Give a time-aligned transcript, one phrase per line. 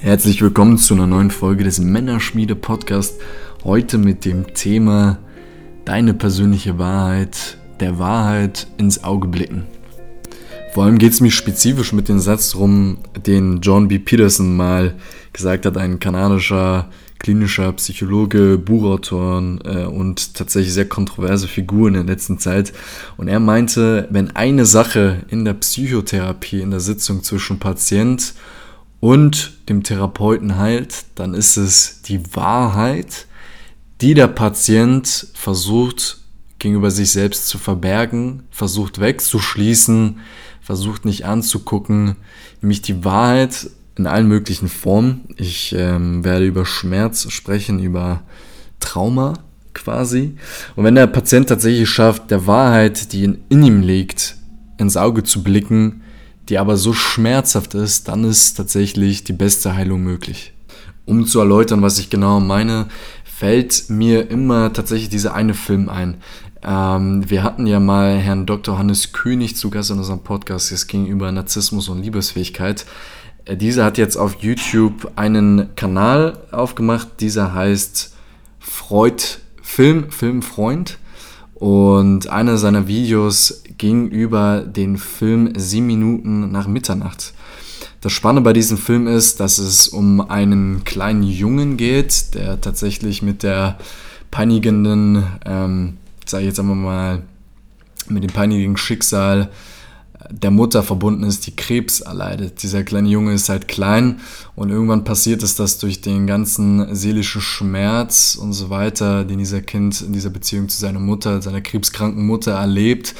[0.00, 3.20] Herzlich willkommen zu einer neuen Folge des Männerschmiede Podcast.
[3.64, 5.18] Heute mit dem Thema
[5.84, 9.66] Deine persönliche Wahrheit, der Wahrheit ins Auge blicken.
[10.72, 13.98] Vor allem geht es mir spezifisch mit dem Satz drum, den John B.
[13.98, 14.94] Peterson mal
[15.32, 16.90] gesagt hat, ein kanadischer
[17.24, 22.74] klinischer Psychologe, Buchautor äh, und tatsächlich sehr kontroverse Figur in der letzten Zeit.
[23.16, 28.34] Und er meinte, wenn eine Sache in der Psychotherapie, in der Sitzung zwischen Patient und
[29.68, 33.26] dem Therapeuten heilt, dann ist es die Wahrheit,
[34.00, 36.18] die der Patient versucht
[36.58, 40.20] gegenüber sich selbst zu verbergen, versucht wegzuschließen,
[40.62, 42.16] versucht nicht anzugucken,
[42.62, 45.28] nämlich die Wahrheit in allen möglichen Formen.
[45.36, 48.22] Ich ähm, werde über Schmerz sprechen, über
[48.80, 49.34] Trauma
[49.74, 50.36] quasi.
[50.76, 54.36] Und wenn der Patient tatsächlich schafft, der Wahrheit, die in, in ihm liegt,
[54.78, 56.03] ins Auge zu blicken,
[56.48, 60.52] die aber so schmerzhaft ist, dann ist tatsächlich die beste Heilung möglich.
[61.06, 62.88] Um zu erläutern, was ich genau meine,
[63.24, 66.18] fällt mir immer tatsächlich dieser eine Film ein.
[66.62, 68.78] Ähm, wir hatten ja mal Herrn Dr.
[68.78, 70.72] Hannes König zu Gast in unserem Podcast.
[70.72, 72.86] Es ging über Narzissmus und Liebesfähigkeit.
[73.44, 77.20] Äh, dieser hat jetzt auf YouTube einen Kanal aufgemacht.
[77.20, 78.14] Dieser heißt
[78.58, 79.22] Freud
[79.62, 80.98] Film, Filmfreund.
[81.54, 87.32] Und einer seiner Videos ging über den Film Sieben Minuten nach Mitternacht.
[88.00, 93.22] Das Spannende bei diesem Film ist, dass es um einen kleinen Jungen geht, der tatsächlich
[93.22, 93.78] mit der
[94.30, 97.22] peinigenden, ähm, sage ich jetzt einmal mal,
[98.08, 99.50] mit dem peinigen Schicksal
[100.30, 102.62] der Mutter verbunden ist, die Krebs erleidet.
[102.62, 104.20] Dieser kleine Junge ist halt klein
[104.54, 109.60] und irgendwann passiert es, dass durch den ganzen seelischen Schmerz und so weiter, den dieser
[109.60, 113.14] Kind in dieser Beziehung zu seiner Mutter, seiner krebskranken Mutter erlebt,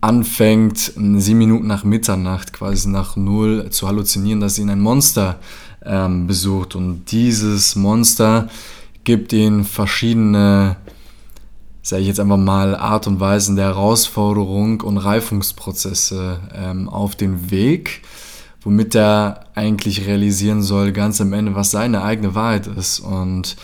[0.00, 5.38] anfängt, sieben Minuten nach Mitternacht, quasi nach Null, zu halluzinieren, dass ihn ein Monster
[5.84, 6.74] ähm, besucht.
[6.74, 8.48] Und dieses Monster
[9.04, 10.76] gibt ihm verschiedene
[11.82, 17.50] sage ich jetzt einfach mal, Art und Weisen der Herausforderung und Reifungsprozesse ähm, auf den
[17.50, 18.02] Weg,
[18.62, 23.00] womit er eigentlich realisieren soll, ganz am Ende, was seine eigene Wahrheit ist.
[23.00, 23.56] Und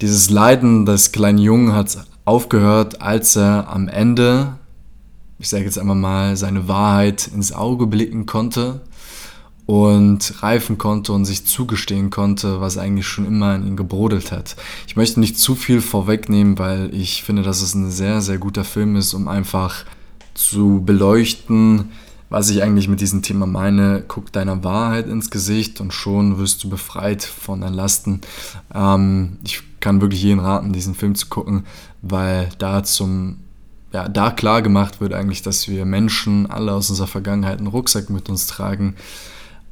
[0.00, 4.56] dieses Leiden des kleinen Jungen hat aufgehört, als er am Ende,
[5.38, 8.80] ich sage jetzt einfach mal, seine Wahrheit ins Auge blicken konnte
[9.66, 14.54] und reifen konnte und sich zugestehen konnte, was eigentlich schon immer in ihm gebrodelt hat.
[14.86, 18.64] Ich möchte nicht zu viel vorwegnehmen, weil ich finde, dass es ein sehr, sehr guter
[18.64, 19.84] Film ist, um einfach
[20.34, 21.90] zu beleuchten,
[22.28, 24.04] was ich eigentlich mit diesem Thema meine.
[24.06, 28.20] Guck deiner Wahrheit ins Gesicht und schon wirst du befreit von deinen Lasten.
[28.72, 31.66] Ähm, ich kann wirklich jeden raten, diesen Film zu gucken,
[32.02, 33.38] weil da zum
[33.92, 38.10] ja, da klar gemacht wird eigentlich, dass wir Menschen alle aus unserer Vergangenheit einen Rucksack
[38.10, 38.94] mit uns tragen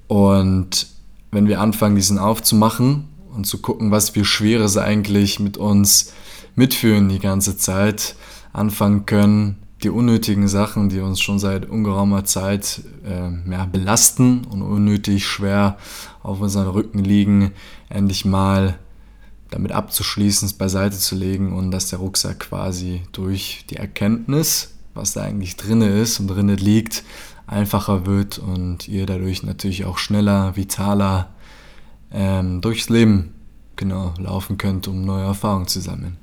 [0.06, 0.86] und
[1.30, 6.12] wenn wir anfangen, diesen aufzumachen und zu gucken, was wir Schweres eigentlich mit uns
[6.54, 8.14] mitführen die ganze Zeit,
[8.52, 14.62] anfangen können, die unnötigen Sachen, die uns schon seit ungeraumer Zeit äh, ja, belasten und
[14.62, 15.76] unnötig schwer
[16.22, 17.52] auf unseren Rücken liegen,
[17.90, 18.78] endlich mal
[19.50, 25.12] damit abzuschließen, es beiseite zu legen und dass der Rucksack quasi durch die Erkenntnis, was
[25.12, 27.04] da eigentlich drinne ist und drinne liegt,
[27.46, 31.34] einfacher wird und ihr dadurch natürlich auch schneller, vitaler
[32.10, 33.34] ähm, durchs Leben
[33.76, 36.16] genau laufen könnt, um neue Erfahrungen zu sammeln.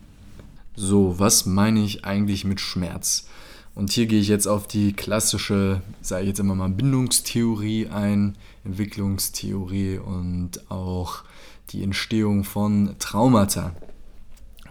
[0.76, 3.28] So, was meine ich eigentlich mit Schmerz?
[3.74, 8.38] Und hier gehe ich jetzt auf die klassische, sage ich jetzt immer mal, Bindungstheorie ein,
[8.66, 11.24] Entwicklungstheorie und auch
[11.70, 13.76] die Entstehung von Traumata,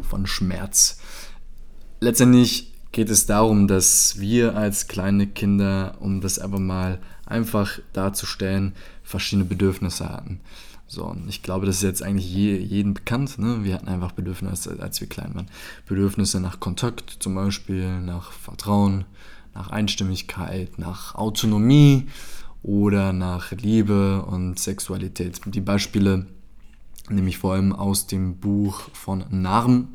[0.03, 0.99] von Schmerz.
[2.01, 8.75] Letztendlich geht es darum, dass wir als kleine Kinder, um das einfach mal einfach darzustellen,
[9.03, 10.41] verschiedene Bedürfnisse hatten.
[10.87, 13.39] So, und ich glaube, das ist jetzt eigentlich je, jedem bekannt.
[13.39, 13.63] Ne?
[13.63, 15.47] Wir hatten einfach Bedürfnisse, als wir klein waren.
[15.87, 19.05] Bedürfnisse nach Kontakt zum Beispiel, nach Vertrauen,
[19.55, 22.09] nach Einstimmigkeit, nach Autonomie
[22.65, 25.41] oder nach Liebe und Sexualität.
[25.47, 26.27] Die Beispiele
[27.09, 29.95] nehme ich vor allem aus dem Buch von Narm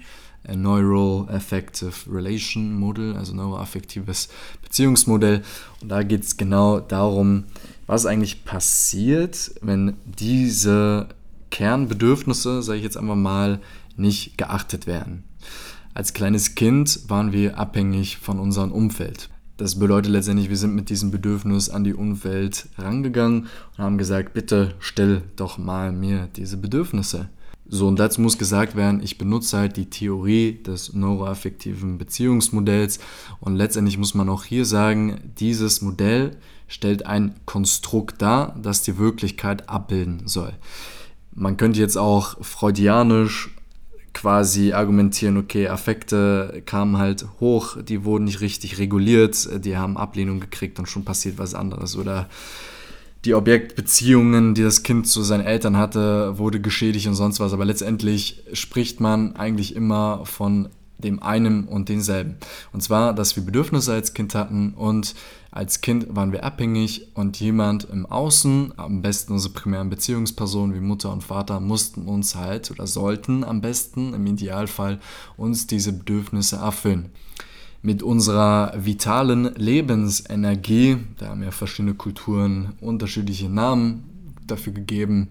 [0.53, 4.29] Neural Affective Relation Model, also neuroaffektives
[4.61, 5.43] Beziehungsmodell.
[5.81, 7.45] Und da geht es genau darum,
[7.87, 11.07] was eigentlich passiert, wenn diese
[11.51, 13.59] Kernbedürfnisse, sage ich jetzt einfach mal,
[13.97, 15.23] nicht geachtet werden.
[15.93, 19.29] Als kleines Kind waren wir abhängig von unserem Umfeld.
[19.57, 23.47] Das bedeutet letztendlich, wir sind mit diesem Bedürfnis an die Umwelt rangegangen
[23.77, 27.29] und haben gesagt, bitte stell doch mal mir diese Bedürfnisse.
[27.67, 32.99] So, und dazu muss gesagt werden, ich benutze halt die Theorie des neuroaffektiven Beziehungsmodells
[33.39, 38.97] und letztendlich muss man auch hier sagen, dieses Modell stellt ein Konstrukt dar, das die
[38.99, 40.53] Wirklichkeit abbilden soll.
[41.33, 43.49] Man könnte jetzt auch freudianisch
[44.13, 50.39] quasi argumentieren, okay, Affekte kamen halt hoch, die wurden nicht richtig reguliert, die haben Ablehnung
[50.39, 51.97] gekriegt und schon passiert was anderes.
[51.97, 52.29] Oder
[53.25, 57.53] die Objektbeziehungen, die das Kind zu seinen Eltern hatte, wurde geschädigt und sonst was.
[57.53, 62.37] Aber letztendlich spricht man eigentlich immer von dem einen und denselben.
[62.71, 65.15] Und zwar, dass wir Bedürfnisse als Kind hatten und
[65.51, 70.81] als Kind waren wir abhängig und jemand im Außen, am besten unsere primären Beziehungspersonen wie
[70.81, 74.99] Mutter und Vater, mussten uns halt oder sollten am besten im Idealfall
[75.37, 77.09] uns diese Bedürfnisse erfüllen
[77.85, 84.03] mit unserer vitalen Lebensenergie, da haben ja verschiedene Kulturen unterschiedliche Namen
[84.47, 85.29] dafür gegeben.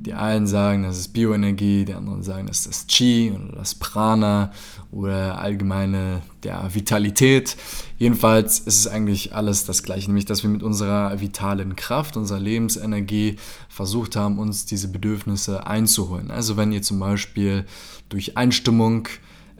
[0.00, 3.74] Die einen sagen, das ist Bioenergie, die anderen sagen, das ist das Chi oder das
[3.74, 4.52] Prana
[4.92, 7.56] oder allgemeine ja, Vitalität.
[7.96, 12.38] Jedenfalls ist es eigentlich alles das Gleiche, nämlich dass wir mit unserer vitalen Kraft, unserer
[12.38, 13.36] Lebensenergie
[13.70, 16.30] versucht haben, uns diese Bedürfnisse einzuholen.
[16.30, 17.64] Also wenn ihr zum Beispiel
[18.10, 19.08] durch Einstimmung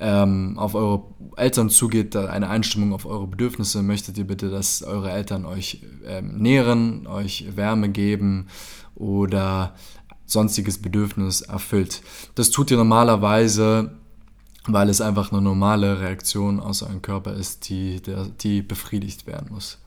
[0.00, 1.02] ähm, auf eure
[1.36, 6.38] Eltern zugeht, eine Einstimmung auf eure Bedürfnisse, möchtet ihr bitte, dass eure Eltern euch ähm,
[6.38, 8.46] nähren, euch Wärme geben
[8.94, 9.74] oder
[10.26, 12.02] sonstiges Bedürfnis erfüllt.
[12.34, 13.92] Das tut ihr normalerweise,
[14.66, 19.48] weil es einfach eine normale Reaktion aus eurem Körper ist, die, der, die befriedigt werden
[19.50, 19.78] muss.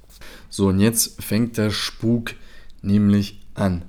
[0.49, 2.33] So, und jetzt fängt der Spuk
[2.81, 3.83] nämlich an.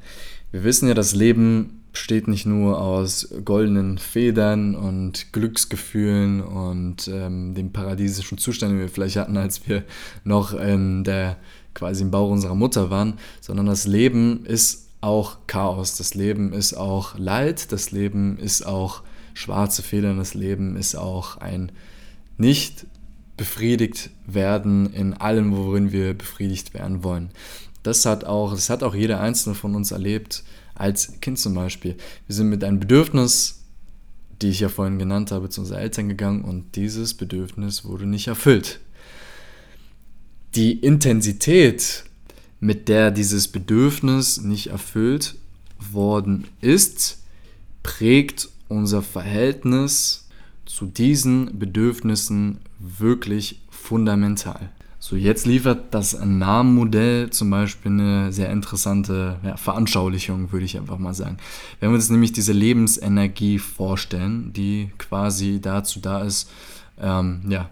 [0.51, 7.55] Wir wissen ja, das Leben besteht nicht nur aus goldenen Federn und Glücksgefühlen und ähm,
[7.55, 9.85] dem paradiesischen Zustand, den wir vielleicht hatten, als wir
[10.25, 11.37] noch in der
[11.75, 16.75] quasi im Bauch unserer Mutter waren, sondern das Leben ist auch Chaos, das Leben ist
[16.75, 19.03] auch Leid, das Leben ist auch
[19.35, 21.73] schwarze Federn, das Leben ist auch ein
[22.39, 22.87] nicht
[23.37, 27.31] befriedigt werden in allem, worin wir befriedigt werden wollen.
[27.83, 30.45] Das hat auch, das hat auch jeder einzelne von uns erlebt
[30.83, 31.97] als Kind zum Beispiel.
[32.27, 33.63] Wir sind mit einem Bedürfnis,
[34.43, 38.27] die ich ja vorhin genannt habe, zu unseren Eltern gegangen und dieses Bedürfnis wurde nicht
[38.27, 38.81] erfüllt.
[40.57, 42.05] Die Intensität,
[42.59, 45.37] mit der dieses Bedürfnis nicht erfüllt
[45.93, 47.23] worden ist,
[47.85, 50.29] prägt unser Verhältnis
[50.67, 54.71] zu diesen Bedürfnissen wirklich fundamental.
[55.05, 60.97] So, jetzt liefert das NAM-Modell zum Beispiel eine sehr interessante ja, Veranschaulichung, würde ich einfach
[60.97, 61.39] mal sagen.
[61.81, 66.49] Wenn wir uns nämlich diese Lebensenergie vorstellen, die quasi dazu da ist,
[67.01, 67.69] ähm, ja,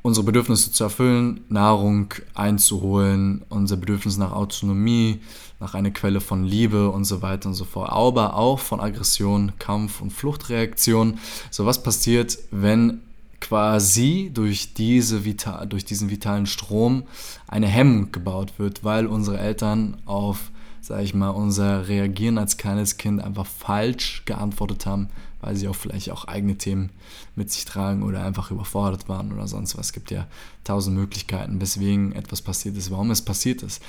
[0.00, 5.20] unsere Bedürfnisse zu erfüllen, Nahrung einzuholen, unser Bedürfnis nach Autonomie,
[5.60, 9.52] nach einer Quelle von Liebe und so weiter und so fort, aber auch von Aggression,
[9.58, 11.18] Kampf und Fluchtreaktion.
[11.50, 13.02] So was passiert, wenn
[13.40, 17.04] quasi durch, diese Vita durch diesen vitalen Strom
[17.46, 20.50] eine Hemmung gebaut wird, weil unsere Eltern auf,
[20.80, 25.08] sage ich mal, unser Reagieren als kleines Kind einfach falsch geantwortet haben,
[25.40, 26.90] weil sie auch vielleicht auch eigene Themen
[27.34, 29.86] mit sich tragen oder einfach überfordert waren oder sonst was.
[29.86, 30.26] Es gibt ja
[30.64, 33.82] tausend Möglichkeiten, weswegen etwas passiert ist, warum es passiert ist.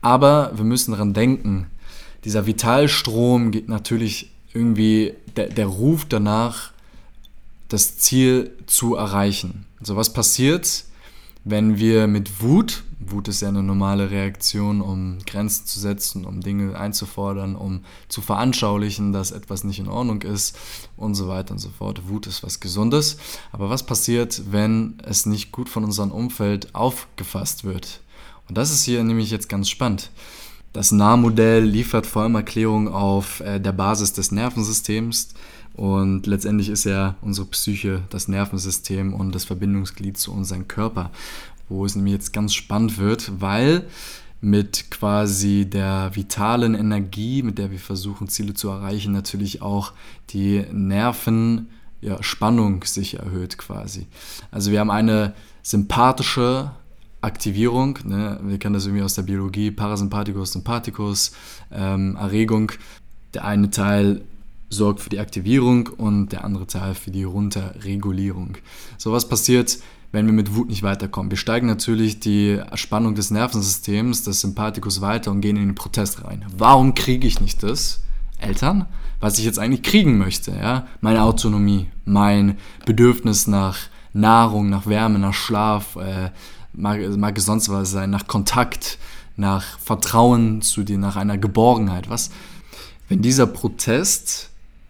[0.00, 1.66] Aber wir müssen daran denken,
[2.24, 6.72] dieser Vitalstrom geht natürlich irgendwie, der, der Ruf danach,
[7.68, 9.66] das Ziel zu erreichen.
[9.78, 10.84] Also was passiert,
[11.44, 16.40] wenn wir mit Wut, Wut ist ja eine normale Reaktion, um Grenzen zu setzen, um
[16.40, 20.58] Dinge einzufordern, um zu veranschaulichen, dass etwas nicht in Ordnung ist
[20.96, 22.08] und so weiter und so fort.
[22.08, 23.16] Wut ist was Gesundes.
[23.52, 28.00] Aber was passiert, wenn es nicht gut von unserem Umfeld aufgefasst wird?
[28.48, 30.10] Und das ist hier nämlich jetzt ganz spannend.
[30.72, 35.28] Das Nahmodell liefert vor allem Erklärungen auf äh, der Basis des Nervensystems.
[35.78, 41.12] Und letztendlich ist ja unsere Psyche das Nervensystem und das Verbindungsglied zu unserem Körper,
[41.68, 43.84] wo es nämlich jetzt ganz spannend wird, weil
[44.40, 49.92] mit quasi der vitalen Energie, mit der wir versuchen, Ziele zu erreichen, natürlich auch
[50.30, 54.08] die Nervenspannung ja, sich erhöht quasi.
[54.50, 55.32] Also wir haben eine
[55.62, 56.72] sympathische
[57.20, 58.40] Aktivierung, ne?
[58.42, 61.30] wir kennen das irgendwie aus der Biologie, Parasympathikus, Sympathikus,
[61.70, 62.72] ähm, Erregung.
[63.32, 64.24] Der eine Teil
[64.70, 68.58] sorgt für die Aktivierung und der andere Teil für die Runterregulierung.
[68.96, 69.78] So was passiert,
[70.12, 71.30] wenn wir mit Wut nicht weiterkommen.
[71.30, 76.24] Wir steigen natürlich die Spannung des Nervensystems, des Sympathikus weiter und gehen in den Protest
[76.24, 76.44] rein.
[76.56, 78.00] Warum kriege ich nicht das?
[78.38, 78.86] Eltern,
[79.20, 82.56] was ich jetzt eigentlich kriegen möchte, ja, meine Autonomie, mein
[82.86, 83.78] Bedürfnis nach
[84.12, 86.30] Nahrung, nach Wärme, nach Schlaf, äh,
[86.72, 88.98] mag, mag es sonst was sein, nach Kontakt,
[89.36, 92.30] nach Vertrauen zu dir, nach einer Geborgenheit, was?
[93.08, 94.47] Wenn dieser Protest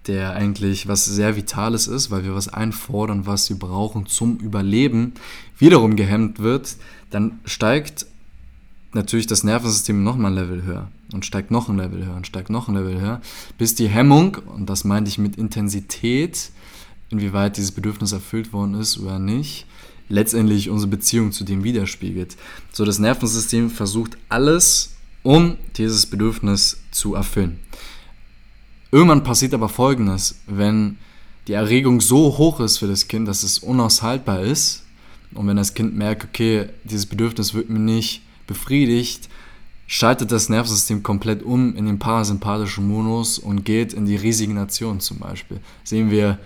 [0.09, 5.13] der eigentlich was sehr Vitales ist, weil wir was einfordern, was wir brauchen zum Überleben,
[5.59, 6.77] wiederum gehemmt wird,
[7.11, 8.07] dann steigt
[8.93, 12.51] natürlich das Nervensystem nochmal ein Level höher und steigt noch ein Level höher und steigt
[12.51, 13.21] noch ein Level höher,
[13.59, 16.51] bis die Hemmung, und das meinte ich mit Intensität,
[17.11, 19.67] inwieweit dieses Bedürfnis erfüllt worden ist oder nicht,
[20.09, 22.37] letztendlich unsere Beziehung zu dem widerspiegelt.
[22.73, 27.59] So, das Nervensystem versucht alles, um dieses Bedürfnis zu erfüllen.
[28.91, 30.97] Irgendwann passiert aber Folgendes, wenn
[31.47, 34.85] die Erregung so hoch ist für das Kind, dass es unaushaltbar ist
[35.35, 39.29] und wenn das Kind merkt, okay, dieses Bedürfnis wird mir nicht befriedigt,
[39.87, 45.19] schaltet das Nervensystem komplett um in den parasympathischen Modus und geht in die Resignation zum
[45.19, 45.61] Beispiel.
[45.85, 46.39] Sehen wir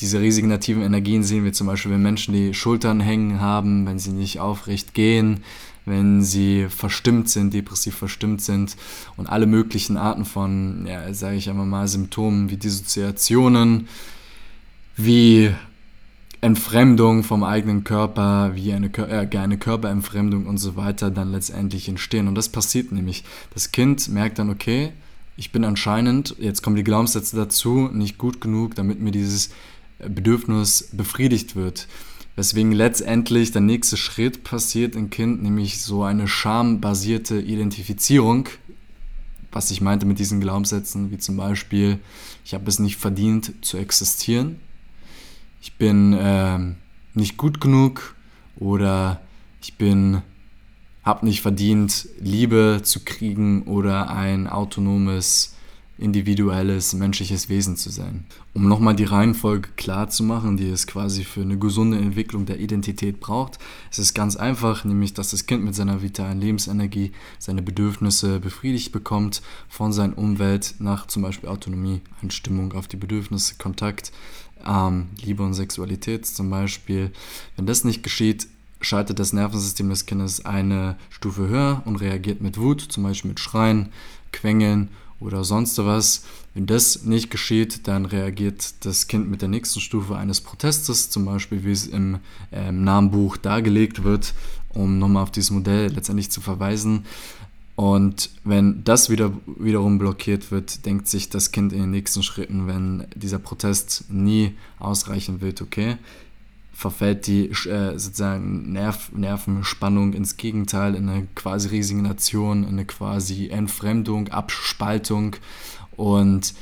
[0.00, 4.10] diese resignativen Energien sehen wir zum Beispiel, wenn Menschen die Schultern hängen haben, wenn sie
[4.10, 5.42] nicht aufrecht gehen,
[5.86, 8.76] wenn sie verstimmt sind, depressiv verstimmt sind
[9.16, 13.88] und alle möglichen Arten von, ja, sage ich einmal mal, Symptomen wie Dissoziationen,
[14.96, 15.52] wie
[16.40, 22.28] Entfremdung vom eigenen Körper, wie eine, äh, eine Körperentfremdung und so weiter dann letztendlich entstehen.
[22.28, 23.24] Und das passiert nämlich.
[23.54, 24.92] Das Kind merkt dann, okay,
[25.36, 29.50] ich bin anscheinend, jetzt kommen die Glaubenssätze dazu, nicht gut genug, damit mir dieses
[29.98, 31.88] Bedürfnis befriedigt wird.
[32.36, 38.48] Weswegen letztendlich der nächste Schritt passiert im Kind, nämlich so eine schambasierte Identifizierung,
[39.50, 41.98] was ich meinte mit diesen Glaubenssätzen, wie zum Beispiel,
[42.44, 44.60] ich habe es nicht verdient zu existieren,
[45.62, 46.58] ich bin äh,
[47.14, 48.14] nicht gut genug
[48.56, 49.20] oder
[49.62, 50.22] ich bin
[51.06, 55.55] habe nicht verdient, Liebe zu kriegen oder ein autonomes
[55.98, 58.26] individuelles menschliches Wesen zu sein.
[58.52, 62.60] Um nochmal die Reihenfolge klar zu machen, die es quasi für eine gesunde Entwicklung der
[62.60, 63.58] Identität braucht,
[63.90, 68.92] es ist ganz einfach, nämlich dass das Kind mit seiner vitalen Lebensenergie seine Bedürfnisse befriedigt
[68.92, 74.12] bekommt von seiner Umwelt nach zum Beispiel Autonomie, Einstimmung auf die Bedürfnisse, Kontakt,
[74.66, 77.10] ähm, Liebe und Sexualität zum Beispiel.
[77.56, 78.48] Wenn das nicht geschieht,
[78.82, 83.40] schaltet das Nervensystem des Kindes eine Stufe höher und reagiert mit Wut, zum Beispiel mit
[83.40, 83.88] Schreien,
[84.32, 86.24] Quengeln oder sonst was.
[86.54, 91.24] Wenn das nicht geschieht, dann reagiert das Kind mit der nächsten Stufe eines Protestes, zum
[91.24, 92.18] Beispiel wie es im
[92.52, 94.34] ähm, Namenbuch dargelegt wird,
[94.70, 97.04] um nochmal auf dieses Modell letztendlich zu verweisen.
[97.76, 102.66] Und wenn das wieder, wiederum blockiert wird, denkt sich das Kind in den nächsten Schritten,
[102.66, 105.98] wenn dieser Protest nie ausreichen wird, okay,
[106.76, 113.48] verfällt die äh, sozusagen Nerv, Nervenspannung ins Gegenteil, in eine quasi Resignation, in eine quasi
[113.48, 115.36] Entfremdung, Abspaltung
[115.96, 116.52] und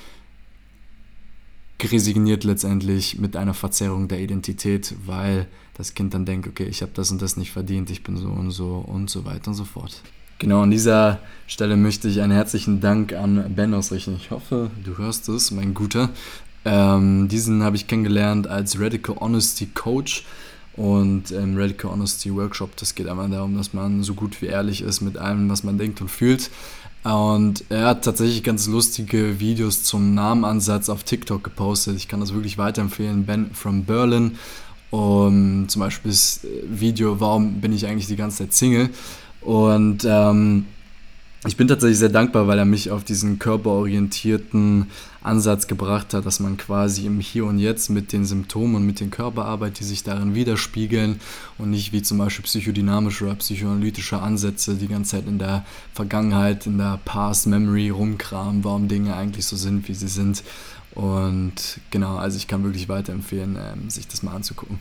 [1.82, 6.92] resigniert letztendlich mit einer Verzerrung der Identität, weil das Kind dann denkt, okay, ich habe
[6.94, 9.64] das und das nicht verdient, ich bin so und so und so weiter und so
[9.64, 10.00] fort.
[10.38, 14.16] Genau, an dieser Stelle möchte ich einen herzlichen Dank an Ben ausrichten.
[14.16, 16.10] Ich hoffe, du hörst es, mein Guter.
[16.64, 20.24] Ähm, diesen habe ich kennengelernt als Radical Honesty Coach
[20.76, 22.76] und im Radical Honesty Workshop.
[22.76, 25.78] Das geht einmal darum, dass man so gut wie ehrlich ist mit allem, was man
[25.78, 26.50] denkt und fühlt.
[27.04, 31.96] Und er hat tatsächlich ganz lustige Videos zum Namenansatz auf TikTok gepostet.
[31.96, 33.26] Ich kann das wirklich weiterempfehlen.
[33.26, 34.38] Ben from Berlin.
[34.90, 38.90] Und zum Beispiel das Video, warum bin ich eigentlich die ganze Zeit Single?
[39.42, 40.64] Und ähm,
[41.46, 44.86] ich bin tatsächlich sehr dankbar, weil er mich auf diesen körperorientierten
[45.22, 49.00] Ansatz gebracht hat, dass man quasi im Hier und Jetzt mit den Symptomen und mit
[49.00, 51.20] den Körperarbeit, die sich darin widerspiegeln
[51.58, 56.66] und nicht wie zum Beispiel psychodynamische oder psychoanalytische Ansätze die ganze Zeit in der Vergangenheit,
[56.66, 60.42] in der Past Memory rumkramen, warum Dinge eigentlich so sind, wie sie sind.
[60.94, 64.78] Und genau, also ich kann wirklich weiterempfehlen, ähm, sich das mal anzugucken.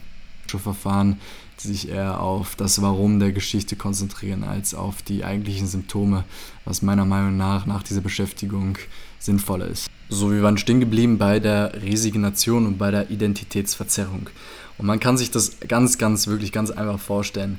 [0.58, 1.18] Verfahren,
[1.56, 6.24] sich eher auf das Warum der Geschichte konzentrieren, als auf die eigentlichen Symptome,
[6.64, 8.78] was meiner Meinung nach nach dieser Beschäftigung
[9.18, 9.88] sinnvoller ist.
[10.08, 14.28] So, wir waren stehen geblieben bei der Resignation und bei der Identitätsverzerrung.
[14.76, 17.58] Und man kann sich das ganz, ganz, wirklich ganz einfach vorstellen.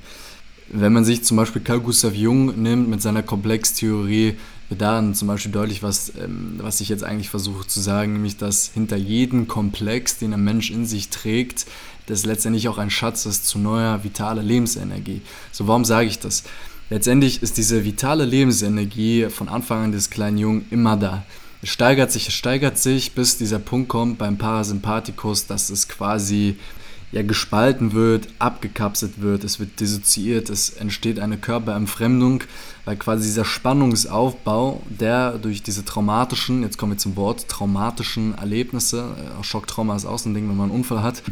[0.67, 4.35] Wenn man sich zum Beispiel Carl Gustav Jung nimmt mit seiner Komplextheorie,
[4.69, 8.37] wird daran zum Beispiel deutlich, was, ähm, was ich jetzt eigentlich versuche zu sagen, nämlich
[8.37, 11.67] dass hinter jedem Komplex, den ein Mensch in sich trägt,
[12.07, 15.21] das letztendlich auch ein Schatz ist zu neuer, vitaler Lebensenergie.
[15.51, 16.43] So, warum sage ich das?
[16.89, 21.23] Letztendlich ist diese vitale Lebensenergie von Anfang an des kleinen Jungen immer da.
[21.63, 26.57] Es steigert sich, es steigert sich, bis dieser Punkt kommt beim Parasympathikus, dass es quasi
[27.11, 32.43] ja, gespalten wird, abgekapselt wird, es wird dissoziiert, es entsteht eine Körperentfremdung,
[32.83, 39.15] weil quasi dieser Spannungsaufbau, der durch diese traumatischen, jetzt kommen wir zum Wort, traumatischen Erlebnisse,
[39.17, 41.23] äh, Schocktrauma ist auch so ein Ding, wenn man einen Unfall hat,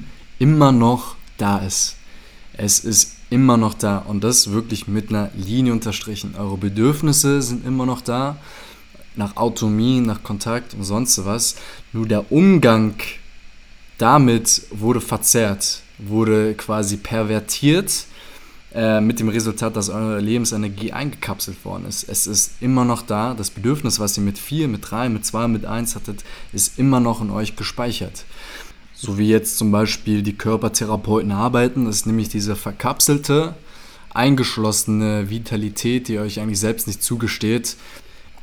[0.44, 1.96] immer noch da ist.
[2.52, 6.36] Es ist immer noch da und das wirklich mit einer Linie unterstrichen.
[6.38, 8.36] Eure Bedürfnisse sind immer noch da.
[9.16, 11.56] nach Autonomie, nach Kontakt und sonst was.
[11.94, 12.96] Nur der Umgang
[13.98, 18.06] damit wurde verzerrt, wurde quasi pervertiert
[18.74, 22.10] äh, mit dem Resultat, dass eure Lebensenergie eingekapselt worden ist.
[22.10, 25.48] Es ist immer noch da, das Bedürfnis, was ihr mit 4, mit 3, mit 2,
[25.48, 28.26] mit 1 hattet, ist immer noch in euch gespeichert.
[29.06, 33.54] So wie jetzt zum Beispiel die Körpertherapeuten arbeiten, ist nämlich diese verkapselte,
[34.14, 37.76] eingeschlossene Vitalität, die euch eigentlich selbst nicht zugesteht,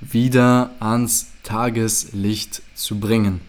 [0.02, 3.40] wieder ans Tageslicht zu bringen.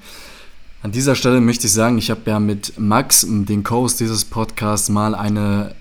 [0.83, 4.87] An dieser Stelle möchte ich sagen, ich habe ja mit Max, dem Co-Host dieses Podcasts,
[4.87, 5.75] mal eine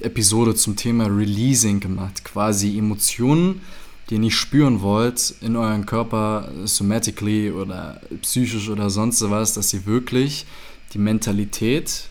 [0.00, 2.22] Episode zum Thema Releasing gemacht.
[2.22, 3.62] Quasi Emotionen,
[4.10, 9.72] die ihr nicht spüren wollt, in euren Körper, somatically oder psychisch oder sonst was, dass
[9.72, 10.46] ihr wirklich
[10.92, 12.08] die Mentalität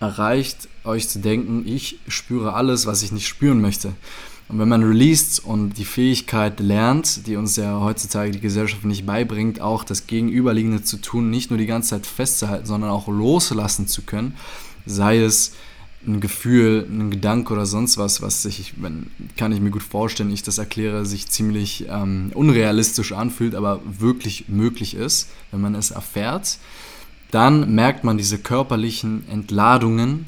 [0.00, 3.92] erreicht, euch zu denken, ich spüre alles, was ich nicht spüren möchte.
[4.48, 9.06] Und wenn man released und die Fähigkeit lernt, die uns ja heutzutage die Gesellschaft nicht
[9.06, 13.86] beibringt, auch das Gegenüberliegende zu tun, nicht nur die ganze Zeit festzuhalten, sondern auch loslassen
[13.86, 14.34] zu können,
[14.84, 15.52] sei es
[16.06, 20.32] ein Gefühl, ein Gedanke oder sonst was, was sich, wenn, kann ich mir gut vorstellen,
[20.32, 25.90] ich das erkläre, sich ziemlich ähm, unrealistisch anfühlt, aber wirklich möglich ist, wenn man es
[25.90, 26.58] erfährt,
[27.30, 30.26] dann merkt man diese körperlichen Entladungen,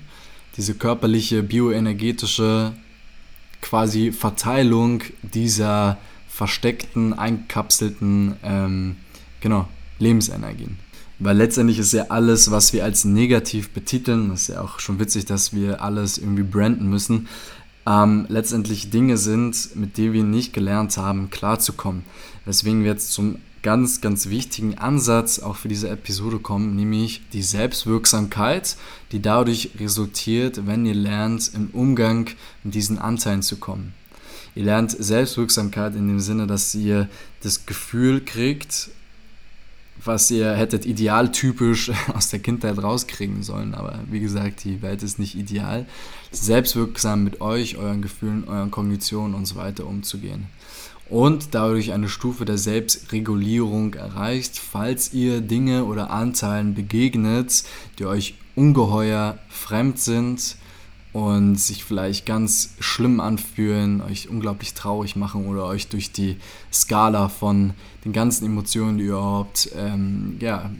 [0.56, 2.72] diese körperliche bioenergetische
[3.60, 8.96] quasi Verteilung dieser versteckten, einkapselten ähm,
[9.40, 10.83] genau, Lebensenergien.
[11.18, 15.26] Weil letztendlich ist ja alles, was wir als negativ betiteln, ist ja auch schon witzig,
[15.26, 17.28] dass wir alles irgendwie branden müssen,
[17.86, 22.02] ähm, letztendlich Dinge sind, mit denen wir nicht gelernt haben, klarzukommen.
[22.44, 27.42] Weswegen wir jetzt zum ganz, ganz wichtigen Ansatz auch für diese Episode kommen, nämlich die
[27.42, 28.76] Selbstwirksamkeit,
[29.10, 32.28] die dadurch resultiert, wenn ihr lernt, im Umgang
[32.62, 33.94] mit diesen Anteilen zu kommen.
[34.54, 37.08] Ihr lernt Selbstwirksamkeit in dem Sinne, dass ihr
[37.42, 38.90] das Gefühl kriegt,
[40.06, 43.74] was ihr hättet idealtypisch aus der Kindheit rauskriegen sollen.
[43.74, 45.86] Aber wie gesagt, die Welt ist nicht ideal.
[46.30, 50.46] Selbstwirksam mit euch, euren Gefühlen, euren Kognitionen und so weiter umzugehen.
[51.08, 57.64] Und dadurch eine Stufe der Selbstregulierung erreicht, falls ihr Dinge oder Anteilen begegnet,
[57.98, 60.56] die euch ungeheuer fremd sind
[61.14, 66.36] und sich vielleicht ganz schlimm anfühlen, euch unglaublich traurig machen oder euch durch die
[66.72, 67.72] Skala von
[68.04, 70.72] den ganzen Emotionen, die überhaupt ähm, ja,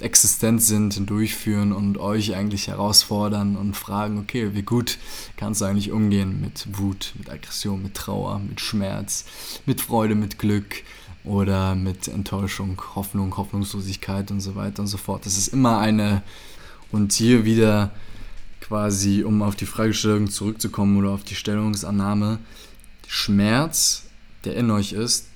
[0.00, 4.98] existent sind, hindurchführen und euch eigentlich herausfordern und fragen, okay, wie gut
[5.36, 9.24] kannst du eigentlich umgehen mit Wut, mit Aggression, mit Trauer, mit Schmerz,
[9.66, 10.82] mit Freude, mit Glück
[11.22, 15.26] oder mit Enttäuschung, Hoffnung, Hoffnungslosigkeit und so weiter und so fort.
[15.26, 16.22] Das ist immer eine
[16.90, 17.92] und hier wieder
[18.70, 22.38] quasi, um auf die Fragestellung zurückzukommen oder auf die Stellungsannahme,
[23.08, 24.04] Schmerz,
[24.44, 25.26] der in euch ist,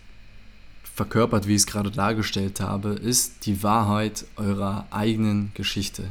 [0.95, 6.05] verkörpert, wie ich es gerade dargestellt habe, ist die Wahrheit eurer eigenen Geschichte.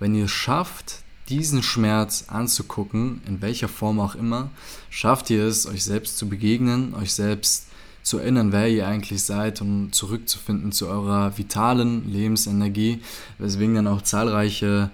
[0.00, 4.48] Wenn ihr es schafft, diesen Schmerz anzugucken, in welcher Form auch immer,
[4.88, 7.66] schafft ihr es, euch selbst zu begegnen, euch selbst
[8.02, 13.02] zu erinnern, wer ihr eigentlich seid und zurückzufinden zu eurer vitalen Lebensenergie,
[13.36, 14.90] weswegen dann auch zahlreiche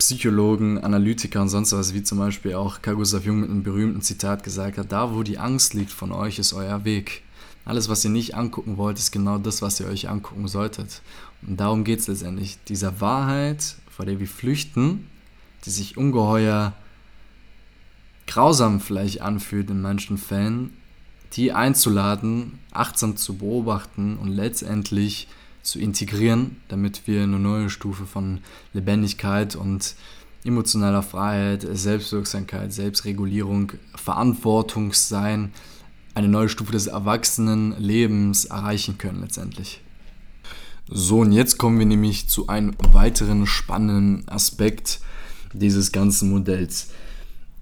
[0.00, 4.00] Psychologen, Analytiker und sonst was, wie zum Beispiel auch Carl Gustav Jung mit einem berühmten
[4.00, 7.22] Zitat gesagt hat, da wo die Angst liegt von euch, ist euer Weg.
[7.66, 11.02] Alles, was ihr nicht angucken wollt, ist genau das, was ihr euch angucken solltet.
[11.46, 12.58] Und darum geht es letztendlich.
[12.66, 15.06] Dieser Wahrheit, vor der wir flüchten,
[15.66, 16.72] die sich ungeheuer
[18.26, 20.70] grausam vielleicht anfühlt in manchen Fällen,
[21.34, 25.28] die einzuladen, achtsam zu beobachten und letztendlich
[25.62, 28.40] zu integrieren, damit wir eine neue Stufe von
[28.72, 29.94] Lebendigkeit und
[30.44, 35.52] emotionaler Freiheit, Selbstwirksamkeit, Selbstregulierung, Verantwortungssein,
[36.14, 39.82] eine neue Stufe des Erwachsenenlebens erreichen können letztendlich.
[40.88, 45.00] So, und jetzt kommen wir nämlich zu einem weiteren spannenden Aspekt
[45.52, 46.88] dieses ganzen Modells.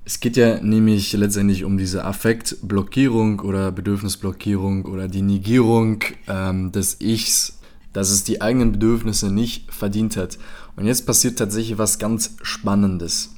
[0.04, 7.02] Es geht ja nämlich letztendlich um diese Affektblockierung oder Bedürfnisblockierung oder die Negierung ähm, des
[7.02, 7.57] Ichs
[7.92, 10.38] dass es die eigenen Bedürfnisse nicht verdient hat.
[10.76, 13.30] Und jetzt passiert tatsächlich was ganz Spannendes,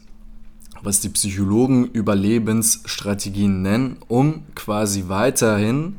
[0.82, 5.96] was die Psychologen Überlebensstrategien nennen, um quasi weiterhin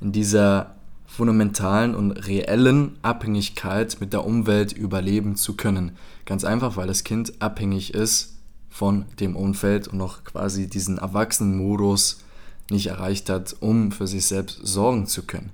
[0.00, 0.74] in dieser
[1.06, 5.92] fundamentalen und reellen Abhängigkeit mit der Umwelt überleben zu können.
[6.26, 8.36] Ganz einfach, weil das Kind abhängig ist
[8.70, 12.20] von dem Umfeld und noch quasi diesen Erwachsenenmodus
[12.70, 15.50] nicht erreicht hat, um für sich selbst sorgen zu können.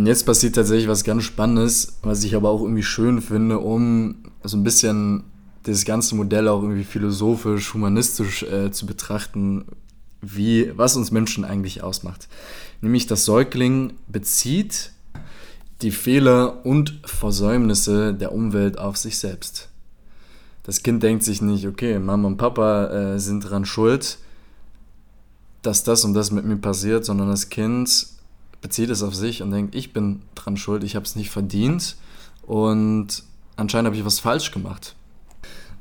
[0.00, 4.14] Und jetzt passiert tatsächlich was ganz Spannendes, was ich aber auch irgendwie schön finde, um
[4.42, 5.24] so ein bisschen
[5.64, 9.66] das ganze Modell auch irgendwie philosophisch, humanistisch äh, zu betrachten.
[10.22, 12.28] wie, was uns Menschen eigentlich ausmacht.
[12.80, 14.92] Nämlich das Säugling bezieht
[15.82, 19.68] die Fehler und Versäumnisse der Umwelt auf sich selbst.
[20.62, 24.16] Das Kind denkt sich nicht, okay, Mama und Papa äh, sind daran schuld,
[25.60, 28.18] dass das und das mit mir passiert, sondern das Kind
[28.60, 31.96] bezieht es auf sich und denkt, ich bin dran schuld, ich habe es nicht verdient
[32.42, 33.22] und
[33.56, 34.94] anscheinend habe ich was falsch gemacht.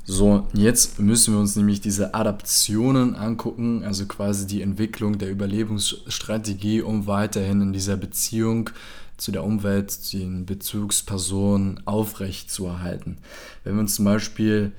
[0.05, 6.81] So, jetzt müssen wir uns nämlich diese Adaptionen angucken, also quasi die Entwicklung der Überlebensstrategie,
[6.81, 8.71] um weiterhin in dieser Beziehung
[9.17, 13.17] zu der Umwelt, den Bezugspersonen aufrecht zu erhalten.
[13.63, 14.71] Wenn wir uns zum Beispiel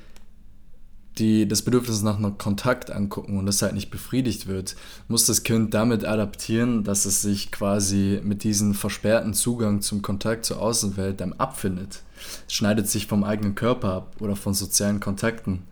[1.21, 4.75] die, das Bedürfnis nach einem Kontakt angucken und das halt nicht befriedigt wird,
[5.07, 10.45] muss das Kind damit adaptieren, dass es sich quasi mit diesem versperrten Zugang zum Kontakt
[10.47, 12.01] zur Außenwelt dann abfindet.
[12.49, 15.63] Es schneidet sich vom eigenen Körper ab oder von sozialen Kontakten.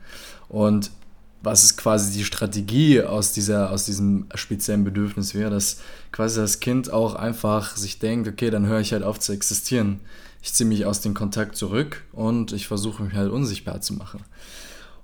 [0.49, 0.91] Und
[1.43, 5.79] was ist quasi die Strategie aus, dieser, aus diesem speziellen Bedürfnis wäre, dass
[6.13, 10.01] quasi das Kind auch einfach sich denkt, okay, dann höre ich halt auf zu existieren.
[10.43, 14.21] Ich ziehe mich aus dem Kontakt zurück und ich versuche mich halt unsichtbar zu machen.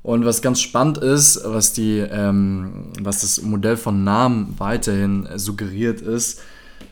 [0.04, 6.02] Und was ganz spannend ist, was, die, ähm, was das Modell von Namen weiterhin suggeriert,
[6.02, 6.42] ist,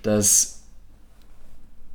[0.02, 0.62] dass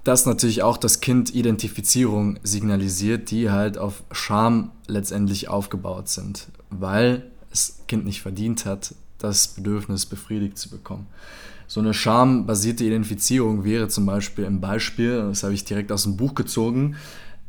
[0.04, 7.24] das natürlich auch das Kind Identifizierung signalisiert, die halt auf Scham letztendlich aufgebaut sind, weil
[7.50, 11.08] das Kind nicht verdient hat, das Bedürfnis befriedigt zu bekommen.
[11.66, 16.16] So eine schambasierte Identifizierung wäre zum Beispiel im Beispiel, das habe ich direkt aus dem
[16.16, 16.96] Buch gezogen,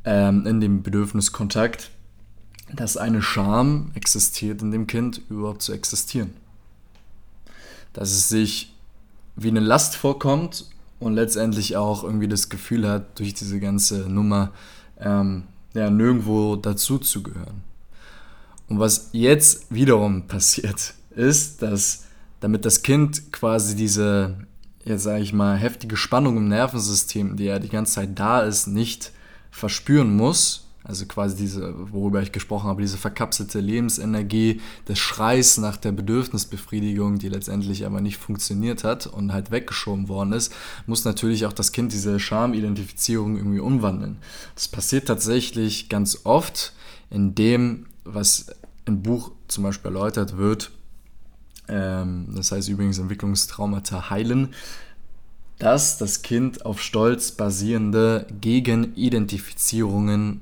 [0.06, 1.90] ähm, in dem Bedürfnis Kontakt,
[2.74, 6.34] dass eine Scham existiert in dem Kind, überhaupt zu existieren.
[7.92, 8.74] Dass es sich
[9.36, 10.66] wie eine Last vorkommt
[11.00, 14.52] und letztendlich auch irgendwie das Gefühl hat, durch diese ganze Nummer
[15.00, 17.62] ähm, ja, nirgendwo dazu zu gehören.
[18.68, 22.04] Und was jetzt wiederum passiert, ist, dass
[22.40, 24.36] damit das Kind quasi diese,
[24.84, 28.66] jetzt sage ich mal, heftige Spannung im Nervensystem, die ja die ganze Zeit da ist,
[28.66, 29.12] nicht
[29.50, 35.76] verspüren muss, also quasi diese, worüber ich gesprochen habe, diese verkapselte Lebensenergie des Schreis nach
[35.76, 40.50] der Bedürfnisbefriedigung, die letztendlich aber nicht funktioniert hat und halt weggeschoben worden ist,
[40.86, 44.16] muss natürlich auch das Kind diese Schamidentifizierung irgendwie umwandeln.
[44.54, 46.72] Das passiert tatsächlich ganz oft,
[47.10, 48.46] indem, was
[48.86, 50.70] im Buch zum Beispiel erläutert wird,
[51.68, 54.54] ähm, das heißt übrigens Entwicklungstraumata heilen,
[55.58, 60.40] dass das Kind auf Stolz basierende Gegenidentifizierungen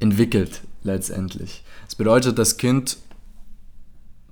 [0.00, 1.64] entwickelt letztendlich.
[1.86, 2.98] Das bedeutet, das Kind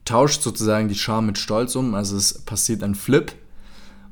[0.05, 3.33] tauscht sozusagen die Scham mit Stolz um, also es passiert ein Flip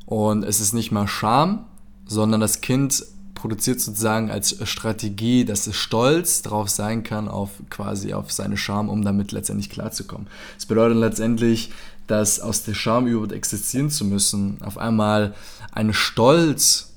[0.06, 1.66] und es ist nicht mal Scham,
[2.06, 8.12] sondern das Kind produziert sozusagen als Strategie, dass es stolz darauf sein kann, auf quasi
[8.12, 10.26] auf seine Scham, um damit letztendlich klarzukommen.
[10.56, 11.72] Das bedeutet letztendlich,
[12.06, 15.34] dass aus der Scham überhaupt existieren zu müssen, auf einmal
[15.72, 16.92] ein Stolz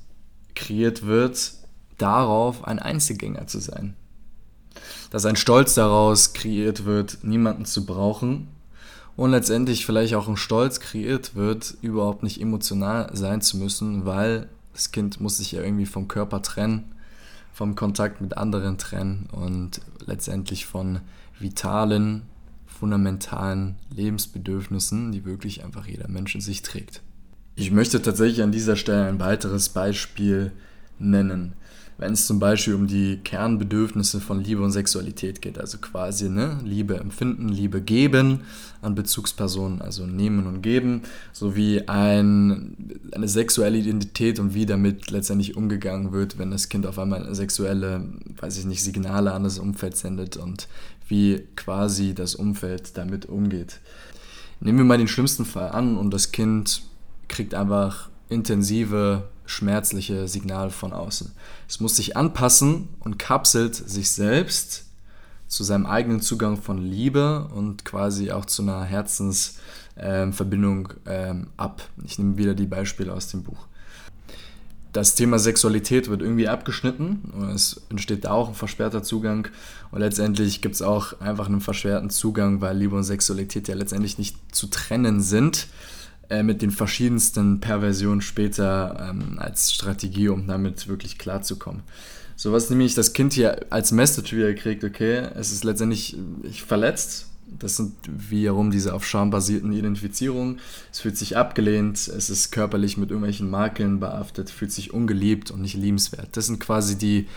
[0.53, 1.53] kreiert wird,
[1.97, 3.95] darauf ein Einzelgänger zu sein
[5.13, 8.47] dass ein Stolz daraus kreiert wird, niemanden zu brauchen
[9.15, 14.49] und letztendlich vielleicht auch ein Stolz kreiert wird, überhaupt nicht emotional sein zu müssen, weil
[14.73, 16.95] das Kind muss sich ja irgendwie vom Körper trennen,
[17.53, 21.01] vom Kontakt mit anderen trennen und letztendlich von
[21.37, 22.23] vitalen,
[22.65, 27.03] fundamentalen Lebensbedürfnissen, die wirklich einfach jeder Mensch in sich trägt.
[27.53, 30.53] Ich möchte tatsächlich an dieser Stelle ein weiteres Beispiel
[30.97, 31.53] nennen
[32.03, 35.57] wenn es zum Beispiel um die Kernbedürfnisse von Liebe und Sexualität geht.
[35.57, 38.41] Also quasi ne, Liebe empfinden, Liebe geben
[38.81, 45.55] an Bezugspersonen, also nehmen und geben, sowie ein, eine sexuelle Identität und wie damit letztendlich
[45.55, 48.03] umgegangen wird, wenn das Kind auf einmal sexuelle,
[48.37, 50.67] weiß ich nicht, Signale an das Umfeld sendet und
[51.07, 53.79] wie quasi das Umfeld damit umgeht.
[54.59, 56.81] Nehmen wir mal den schlimmsten Fall an und das Kind
[57.29, 61.31] kriegt einfach intensive schmerzliche Signal von außen.
[61.67, 64.85] Es muss sich anpassen und kapselt sich selbst
[65.47, 71.87] zu seinem eigenen Zugang von Liebe und quasi auch zu einer Herzensverbindung ähm, ab.
[72.03, 73.67] Ich nehme wieder die Beispiele aus dem Buch.
[74.93, 79.47] Das Thema Sexualität wird irgendwie abgeschnitten und es entsteht da auch ein versperrter Zugang
[79.89, 84.19] und letztendlich gibt es auch einfach einen versperrten Zugang, weil Liebe und Sexualität ja letztendlich
[84.19, 85.67] nicht zu trennen sind
[86.33, 91.83] äh, mit den verschiedensten Perversionen später ähm, als Strategie, um damit wirklich klarzukommen.
[92.35, 96.63] So was nämlich das Kind hier als Message wieder kriegt, okay, es ist letztendlich ich
[96.63, 97.27] verletzt.
[97.59, 100.59] Das sind wiederum diese auf Scham basierten Identifizierungen.
[100.91, 105.61] Es fühlt sich abgelehnt, es ist körperlich mit irgendwelchen Makeln behaftet, fühlt sich ungeliebt und
[105.61, 106.29] nicht liebenswert.
[106.35, 107.27] Das sind quasi die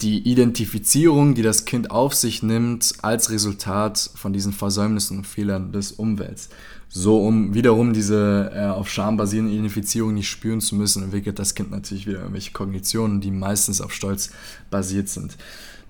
[0.00, 5.72] die Identifizierung, die das Kind auf sich nimmt, als Resultat von diesen Versäumnissen und Fehlern
[5.72, 6.50] des Umwelts.
[6.96, 11.56] So, um wiederum diese äh, auf Scham basierende Identifizierung nicht spüren zu müssen, entwickelt das
[11.56, 14.30] Kind natürlich wieder irgendwelche Kognitionen, die meistens auf Stolz
[14.70, 15.36] basiert sind.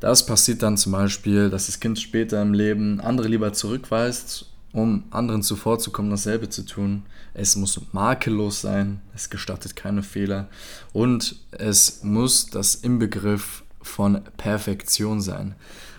[0.00, 5.04] Das passiert dann zum Beispiel, dass das Kind später im Leben andere lieber zurückweist, um
[5.10, 7.02] anderen zuvorzukommen, dasselbe zu tun.
[7.34, 10.48] Es muss makellos sein, es gestattet keine Fehler
[10.94, 15.54] und es muss das Inbegriff von Perfektion sein.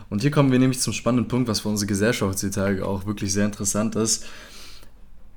[0.10, 3.32] Und hier kommen wir nämlich zum spannenden Punkt, was für unsere Gesellschaft heutzutage auch wirklich
[3.34, 4.26] sehr interessant ist.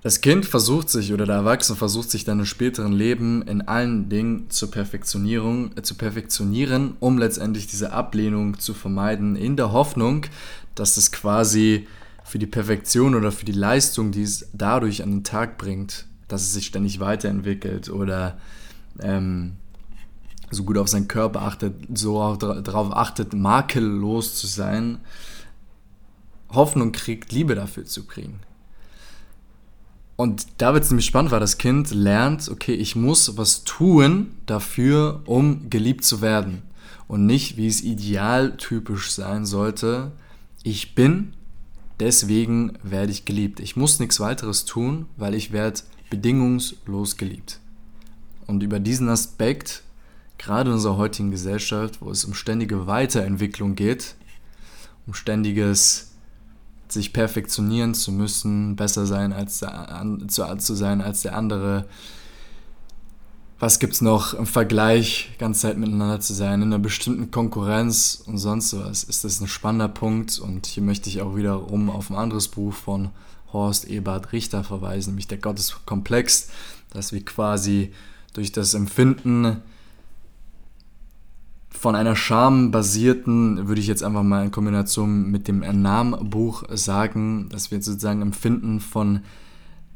[0.01, 4.09] Das Kind versucht sich oder der Erwachsene versucht sich dann im späteren Leben in allen
[4.09, 10.27] Dingen zur Perfektionierung, äh, zu perfektionieren, um letztendlich diese Ablehnung zu vermeiden, in der Hoffnung,
[10.77, 11.89] dass es quasi
[12.23, 16.43] für die Perfektion oder für die Leistung, die es dadurch an den Tag bringt, dass
[16.43, 18.39] es sich ständig weiterentwickelt oder
[19.01, 19.55] ähm,
[20.51, 24.99] so gut auf seinen Körper achtet, so auch darauf achtet, makellos zu sein,
[26.51, 28.41] Hoffnung kriegt, Liebe dafür zu kriegen.
[30.19, 34.33] Und da wird es nämlich spannend, weil das Kind lernt, okay, ich muss was tun
[34.47, 36.63] dafür, um geliebt zu werden.
[37.07, 40.11] Und nicht, wie es idealtypisch sein sollte,
[40.65, 41.35] ich bin,
[42.01, 43.61] deswegen werde ich geliebt.
[43.61, 47.61] Ich muss nichts weiteres tun, weil ich werde bedingungslos geliebt.
[48.49, 49.85] Und über diesen Aspekt
[50.37, 54.17] gerade in unserer heutigen Gesellschaft, wo es um ständige Weiterentwicklung geht,
[55.07, 56.08] um ständiges
[56.93, 61.87] sich perfektionieren zu müssen, besser sein als der, zu, zu sein als der andere.
[63.61, 68.23] Was gibt es noch im Vergleich, ganze Zeit miteinander zu sein, in einer bestimmten Konkurrenz
[68.25, 70.39] und sonst was, ist das ein spannender Punkt.
[70.39, 73.11] Und hier möchte ich auch wiederum auf ein anderes Buch von
[73.53, 76.51] Horst Ebert Richter verweisen, nämlich der Gotteskomplex,
[76.91, 77.93] dass wir quasi
[78.33, 79.63] durch das Empfinden
[81.79, 87.71] von einer schambasierten, würde ich jetzt einfach mal in Kombination mit dem Ernam-Buch sagen, dass
[87.71, 89.21] wir sozusagen empfinden von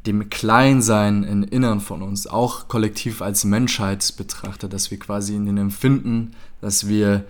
[0.07, 5.47] dem Kleinsein im Innern von uns, auch kollektiv als Menschheit betrachtet, dass wir quasi in
[5.47, 7.25] den Empfinden, dass wir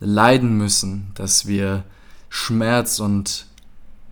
[0.00, 1.84] leiden müssen, dass wir
[2.28, 3.46] Schmerz und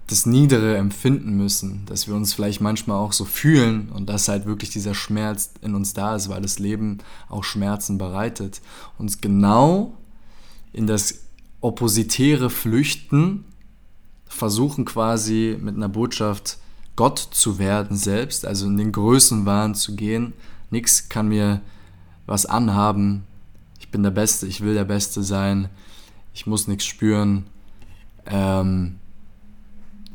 [0.06, 4.44] das Niedere empfinden müssen, dass wir uns vielleicht manchmal auch so fühlen und dass halt
[4.44, 8.60] wirklich dieser Schmerz in uns da ist, weil das Leben auch Schmerzen bereitet.
[8.98, 9.96] Uns genau
[10.72, 11.20] in das
[11.60, 13.46] oppositäre Flüchten
[14.26, 16.58] versuchen quasi mit einer Botschaft
[16.96, 20.34] Gott zu werden selbst, also in den Größenwahn zu gehen.
[20.70, 21.62] Nichts kann mir
[22.26, 23.24] was anhaben.
[23.78, 25.70] Ich bin der Beste, ich will der Beste sein.
[26.34, 27.46] Ich muss nichts spüren.
[28.26, 28.96] Ähm,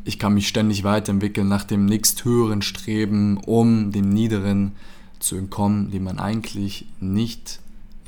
[0.10, 4.72] ich kann mich ständig weiterentwickeln, nach dem nächsthöheren streben, um dem Niederen
[5.20, 7.60] zu entkommen, dem man eigentlich nicht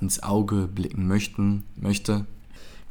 [0.02, 2.26] ins Auge blicken möchten, möchte.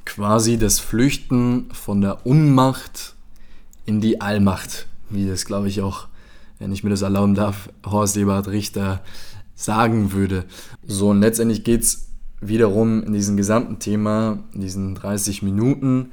[0.04, 3.16] Quasi das Flüchten von der Unmacht
[3.84, 6.06] in die Allmacht, wie das glaube ich auch,
[6.60, 9.02] wenn ich mir das erlauben darf, Horst Eberhard Richter
[9.56, 10.44] sagen würde.
[10.86, 12.06] So, und letztendlich geht es
[12.40, 16.12] wiederum in diesem gesamten Thema, in diesen 30 Minuten,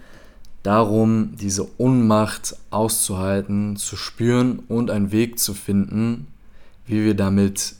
[0.63, 6.28] darum, diese Unmacht auszuhalten, zu spüren und einen Weg zu finden,
[6.86, 7.76] wie wir damit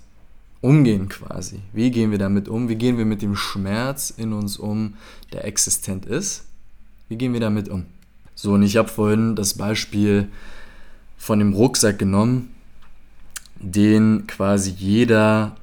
[0.62, 1.60] umgehen quasi.
[1.74, 2.70] Wie gehen wir damit um?
[2.70, 4.96] Wie gehen wir mit dem Schmerz in uns um,
[5.34, 6.46] der existent ist?
[7.10, 7.86] Wie gehen wir damit um?
[8.36, 10.28] So, und ich habe vorhin das Beispiel
[11.18, 12.52] von dem Rucksack genommen,
[13.60, 15.56] den quasi jeder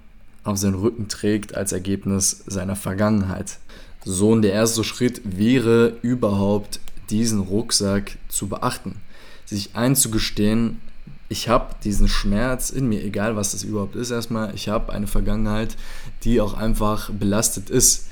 [0.42, 3.59] auf seinen Rücken trägt als Ergebnis seiner Vergangenheit.
[4.05, 8.97] So, und der erste Schritt wäre überhaupt diesen Rucksack zu beachten.
[9.45, 10.81] Sich einzugestehen,
[11.29, 15.07] ich habe diesen Schmerz in mir, egal was das überhaupt ist, erstmal, ich habe eine
[15.07, 15.77] Vergangenheit,
[16.23, 18.07] die auch einfach belastet ist.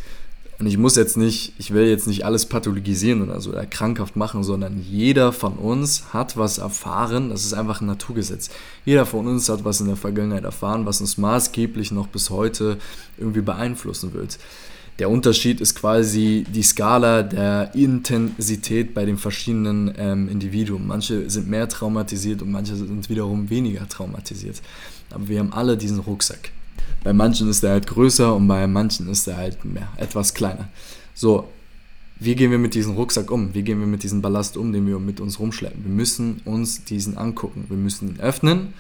[0.59, 4.17] Und ich muss jetzt nicht, ich will jetzt nicht alles pathologisieren oder so oder krankhaft
[4.17, 7.31] machen, sondern jeder von uns hat was erfahren.
[7.31, 8.49] Das ist einfach ein Naturgesetz.
[8.85, 12.79] Jeder von uns hat was in der Vergangenheit erfahren, was uns maßgeblich noch bis heute
[13.19, 14.39] irgendwie beeinflussen wird.
[15.03, 20.87] Der Unterschied ist quasi die Skala der Intensität bei den verschiedenen ähm, Individuen.
[20.87, 24.63] Manche sind mehr traumatisiert und manche sind wiederum weniger traumatisiert.
[25.11, 26.53] Aber wir haben alle diesen Rucksack.
[27.03, 30.69] Bei manchen ist er halt größer und bei manchen ist er halt mehr, etwas kleiner.
[31.15, 31.49] So,
[32.21, 33.53] wie gehen wir mit diesem Rucksack um?
[33.55, 35.83] Wie gehen wir mit diesem Ballast um, den wir mit uns rumschleppen?
[35.85, 37.65] Wir müssen uns diesen angucken.
[37.69, 38.73] Wir müssen ihn öffnen.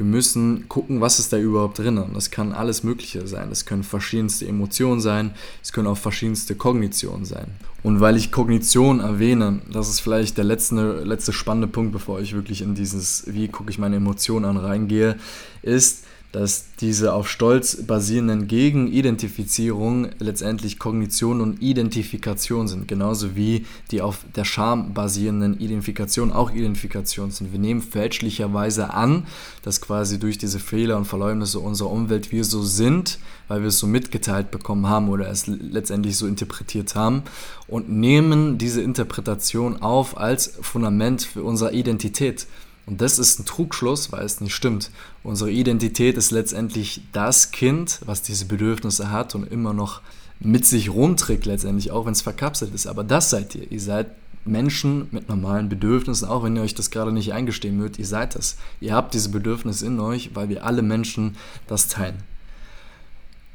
[0.00, 1.98] Wir müssen gucken, was ist da überhaupt drin.
[1.98, 3.50] Und das kann alles Mögliche sein.
[3.50, 5.32] Das können verschiedenste Emotionen sein,
[5.62, 7.48] es können auch verschiedenste Kognitionen sein.
[7.82, 12.32] Und weil ich Kognition erwähne, das ist vielleicht der letzte, letzte spannende Punkt, bevor ich
[12.32, 15.18] wirklich in dieses, wie gucke ich meine Emotionen an, reingehe,
[15.60, 24.00] ist, dass diese auf Stolz basierenden Gegenidentifizierungen letztendlich Kognition und Identifikation sind, genauso wie die
[24.00, 27.52] auf der Scham basierenden Identifikation auch Identifikation sind.
[27.52, 29.26] Wir nehmen fälschlicherweise an,
[29.62, 33.78] dass quasi durch diese Fehler und Verleumnisse unserer Umwelt wir so sind, weil wir es
[33.78, 37.24] so mitgeteilt bekommen haben oder es letztendlich so interpretiert haben
[37.66, 42.46] und nehmen diese Interpretation auf als Fundament für unsere Identität.
[42.90, 44.90] Und das ist ein Trugschluss, weil es nicht stimmt.
[45.22, 50.00] Unsere Identität ist letztendlich das Kind, was diese Bedürfnisse hat und immer noch
[50.40, 52.88] mit sich rumträgt, letztendlich, auch wenn es verkapselt ist.
[52.88, 53.70] Aber das seid ihr.
[53.70, 54.08] Ihr seid
[54.44, 58.34] Menschen mit normalen Bedürfnissen, auch wenn ihr euch das gerade nicht eingestehen würdet, ihr seid
[58.34, 58.56] das.
[58.80, 61.36] Ihr habt diese Bedürfnisse in euch, weil wir alle Menschen
[61.68, 62.16] das teilen.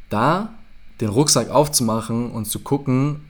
[0.09, 0.53] Da
[1.01, 3.25] den Rucksack aufzumachen und zu gucken,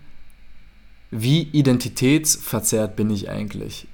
[1.09, 3.87] wie identitätsverzerrt bin ich eigentlich?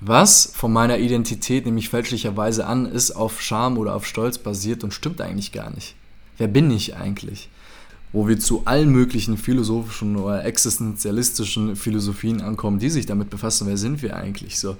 [0.00, 4.94] Was von meiner Identität nämlich fälschlicherweise an ist, auf Scham oder auf Stolz basiert und
[4.94, 5.94] stimmt eigentlich gar nicht.
[6.36, 7.48] Wer bin ich eigentlich?
[8.12, 13.76] Wo wir zu allen möglichen philosophischen oder existenzialistischen Philosophien ankommen, die sich damit befassen, wer
[13.76, 14.58] sind wir eigentlich?
[14.58, 14.76] So,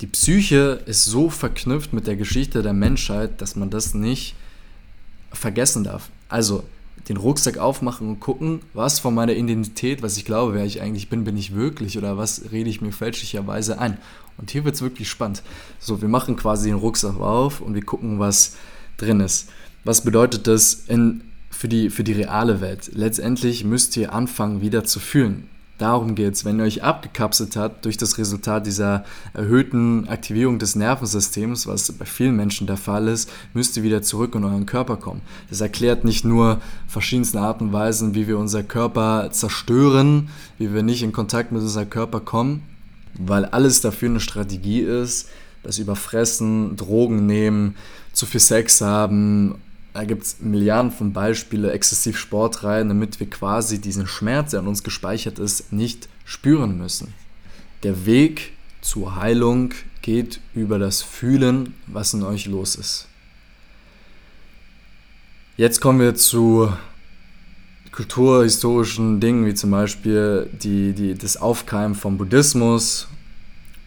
[0.00, 4.34] die Psyche ist so verknüpft mit der Geschichte der Menschheit, dass man das nicht
[5.32, 6.08] vergessen darf.
[6.28, 6.64] Also,
[7.08, 11.08] den Rucksack aufmachen und gucken, was von meiner Identität, was ich glaube, wer ich eigentlich
[11.08, 13.98] bin, bin ich wirklich oder was rede ich mir fälschlicherweise ein.
[14.38, 15.42] Und hier wird es wirklich spannend.
[15.78, 18.56] So, wir machen quasi den Rucksack auf und wir gucken, was
[18.96, 19.48] drin ist.
[19.84, 22.90] Was bedeutet das in, für, die, für die reale Welt?
[22.94, 25.48] Letztendlich müsst ihr anfangen, wieder zu fühlen.
[25.82, 26.44] Darum geht es.
[26.44, 32.04] Wenn ihr euch abgekapselt habt durch das Resultat dieser erhöhten Aktivierung des Nervensystems, was bei
[32.04, 35.22] vielen Menschen der Fall ist, müsst ihr wieder zurück in euren Körper kommen.
[35.50, 40.84] Das erklärt nicht nur verschiedenste Arten und Weisen, wie wir unser Körper zerstören, wie wir
[40.84, 42.62] nicht in Kontakt mit unserem Körper kommen,
[43.18, 45.28] weil alles dafür eine Strategie ist,
[45.62, 47.76] das Überfressen, Drogen nehmen,
[48.12, 49.56] zu viel Sex haben
[49.92, 54.60] da gibt es Milliarden von Beispielen, exzessiv Sport rein, damit wir quasi diesen Schmerz, der
[54.60, 57.12] an uns gespeichert ist, nicht spüren müssen.
[57.82, 63.06] Der Weg zur Heilung geht über das Fühlen, was in euch los ist.
[65.56, 66.72] Jetzt kommen wir zu
[67.92, 73.08] kulturhistorischen Dingen, wie zum Beispiel die, die, das Aufkeimen vom Buddhismus,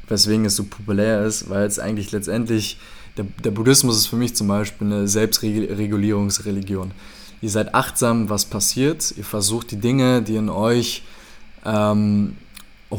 [0.07, 2.77] weswegen es so populär ist, weil es eigentlich letztendlich
[3.17, 6.91] der, der Buddhismus ist für mich zum Beispiel eine Selbstregulierungsreligion.
[7.41, 9.13] Ihr seid achtsam, was passiert.
[9.17, 11.03] Ihr versucht die Dinge, die in euch
[11.65, 12.37] ähm,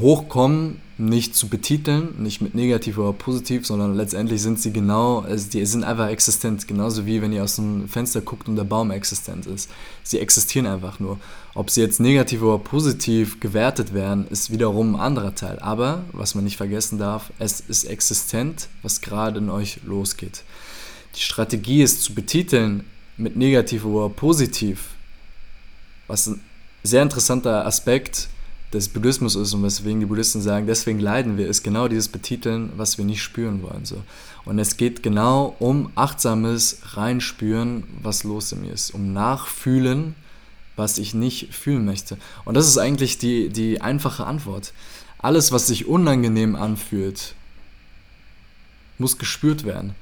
[0.01, 5.51] hochkommen, nicht zu betiteln, nicht mit negativ oder positiv, sondern letztendlich sind sie genau, also
[5.51, 8.91] die sind einfach existent, genauso wie wenn ihr aus dem Fenster guckt und der Baum
[8.91, 9.71] existent ist.
[10.03, 11.19] Sie existieren einfach nur.
[11.55, 15.59] Ob sie jetzt negativ oder positiv gewertet werden, ist wiederum ein anderer Teil.
[15.59, 20.45] Aber, was man nicht vergessen darf, es ist existent, was gerade in euch losgeht.
[21.15, 22.85] Die Strategie ist zu betiteln
[23.19, 24.91] mit negativ oder positiv,
[26.07, 26.41] was ein
[26.83, 28.29] sehr interessanter Aspekt ist
[28.77, 32.73] des Buddhismus ist und weswegen die Buddhisten sagen, deswegen leiden wir, ist genau dieses Betiteln,
[32.77, 33.85] was wir nicht spüren wollen.
[33.85, 34.03] So.
[34.45, 40.15] Und es geht genau um achtsames Reinspüren, was los in mir ist, um Nachfühlen,
[40.77, 42.19] was ich nicht fühlen möchte.
[42.45, 44.73] Und das ist eigentlich die, die einfache Antwort.
[45.19, 47.35] Alles, was sich unangenehm anfühlt,
[48.99, 49.95] muss gespürt werden.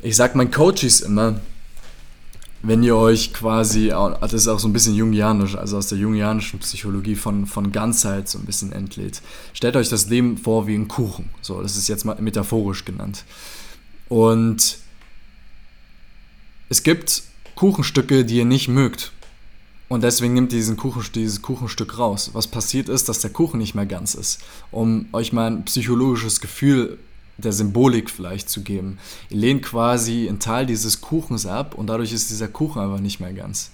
[0.00, 1.40] Ich sage meinen Coaches immer,
[2.62, 6.60] wenn ihr euch quasi, das ist auch so ein bisschen jungianisch, also aus der jungianischen
[6.60, 9.20] Psychologie von, von Ganzheit so ein bisschen entlädt.
[9.52, 11.30] Stellt euch das Leben vor wie ein Kuchen.
[11.40, 13.24] So, das ist jetzt mal metaphorisch genannt.
[14.08, 14.78] Und
[16.68, 17.24] es gibt
[17.56, 19.12] Kuchenstücke, die ihr nicht mögt.
[19.88, 22.30] Und deswegen nimmt ihr diesen Kuchen, dieses Kuchenstück raus.
[22.32, 24.40] Was passiert ist, dass der Kuchen nicht mehr ganz ist.
[24.70, 26.98] Um euch mal ein psychologisches Gefühl
[27.38, 28.98] der Symbolik vielleicht zu geben.
[29.30, 33.20] Ihr lehnt quasi einen Teil dieses Kuchens ab und dadurch ist dieser Kuchen einfach nicht
[33.20, 33.70] mehr ganz.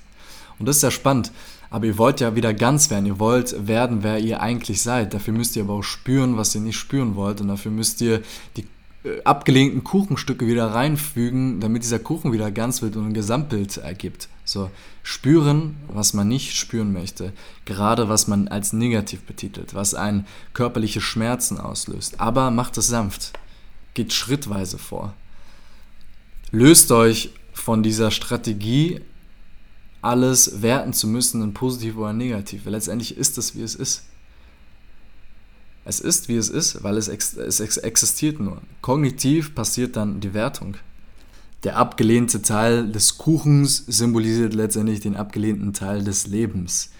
[0.59, 1.33] Und das ist ja spannend.
[1.71, 3.07] Aber ihr wollt ja wieder ganz werden.
[3.07, 5.12] Ihr wollt werden, wer ihr eigentlich seid.
[5.12, 7.40] Dafür müsst ihr aber auch spüren, was ihr nicht spüren wollt.
[7.40, 8.23] Und dafür müsst ihr
[8.57, 8.66] die
[9.05, 14.29] äh, abgelehnten Kuchenstücke wieder reinfügen, damit dieser Kuchen wieder ganz wird und ein Gesamtbild ergibt.
[14.44, 14.71] So,
[15.03, 17.35] spüren, was man nicht spüren möchte.
[17.66, 22.18] Gerade was man als negativ betitelt, was einen körperliche Schmerzen auslöst.
[22.18, 23.33] Aber macht es sanft
[23.99, 25.12] geht schrittweise vor.
[26.53, 29.01] Löst euch von dieser Strategie,
[30.03, 32.64] alles werten zu müssen in positiv oder negativ.
[32.64, 34.05] Weil letztendlich ist es, wie es ist.
[35.84, 38.62] Es ist, wie es ist, weil es, ex es existiert nur.
[38.82, 40.76] Kognitiv passiert dann die Wertung.
[41.64, 46.90] Der abgelehnte Teil des Kuchens symbolisiert letztendlich den abgelehnten Teil des Lebens.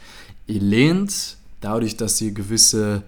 [0.49, 3.05] Ihr lehnt dadurch, dass ihr gewisse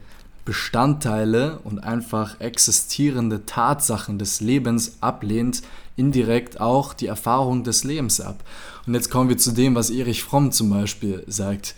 [0.50, 5.62] Bestandteile und einfach existierende Tatsachen des Lebens ablehnt,
[5.94, 8.42] indirekt auch die Erfahrung des Lebens ab.
[8.84, 11.76] Und jetzt kommen wir zu dem, was Erich Fromm zum Beispiel sagt.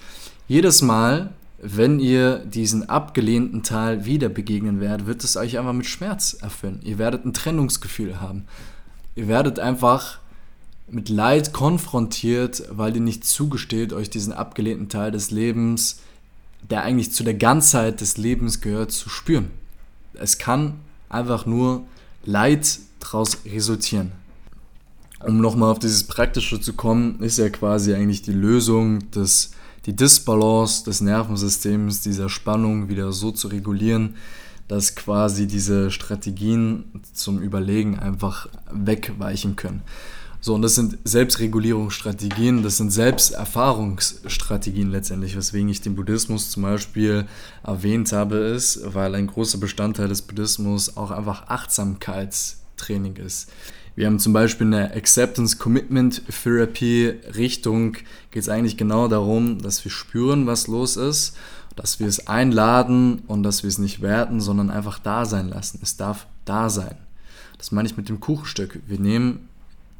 [0.48, 5.84] Jedes Mal, wenn ihr diesen abgelehnten Teil wieder begegnen werdet, wird es euch einfach mit
[5.84, 6.80] Schmerz erfüllen.
[6.82, 8.46] Ihr werdet ein Trennungsgefühl haben.
[9.16, 10.16] Ihr werdet einfach
[10.90, 16.00] mit Leid konfrontiert, weil ihr nicht zugesteht, euch diesen abgelehnten Teil des Lebens,
[16.70, 19.50] der eigentlich zu der Ganzheit des Lebens gehört, zu spüren.
[20.14, 20.74] Es kann
[21.08, 21.84] einfach nur
[22.24, 24.12] Leid daraus resultieren.
[25.24, 29.52] Um nochmal auf dieses Praktische zu kommen, ist ja quasi eigentlich die Lösung, des,
[29.86, 34.16] die Disbalance des Nervensystems, dieser Spannung wieder so zu regulieren,
[34.66, 39.82] dass quasi diese Strategien zum Überlegen einfach wegweichen können.
[40.44, 47.26] So, und das sind Selbstregulierungsstrategien, das sind Selbsterfahrungsstrategien letztendlich, weswegen ich den Buddhismus zum Beispiel
[47.62, 53.52] erwähnt habe, ist, weil ein großer Bestandteil des Buddhismus auch einfach Achtsamkeitstraining ist.
[53.94, 57.98] Wir haben zum Beispiel in der Acceptance Commitment Therapy Richtung,
[58.32, 61.36] geht es eigentlich genau darum, dass wir spüren, was los ist,
[61.76, 65.78] dass wir es einladen und dass wir es nicht werten, sondern einfach da sein lassen.
[65.84, 66.96] Es darf da sein.
[67.58, 68.80] Das meine ich mit dem Kuchenstück.
[68.88, 69.48] Wir nehmen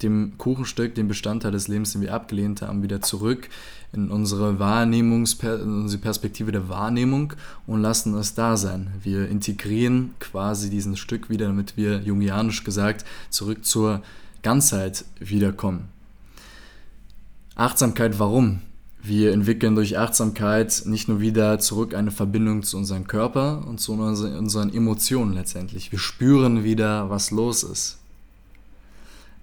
[0.03, 3.49] dem Kuchenstück, dem Bestandteil des Lebens, den wir abgelehnt haben, wieder zurück
[3.93, 7.35] in unsere Wahrnehmungsper in unsere Perspektive der Wahrnehmung
[7.67, 8.91] und lassen es da sein.
[9.03, 14.03] Wir integrieren quasi diesen Stück wieder, damit wir jungianisch gesagt zurück zur
[14.43, 15.89] Ganzheit wiederkommen.
[17.55, 18.61] Achtsamkeit, warum?
[19.05, 23.93] Wir entwickeln durch Achtsamkeit nicht nur wieder zurück eine Verbindung zu unserem Körper und zu
[23.93, 25.91] unseren Emotionen letztendlich.
[25.91, 27.99] Wir spüren wieder, was los ist.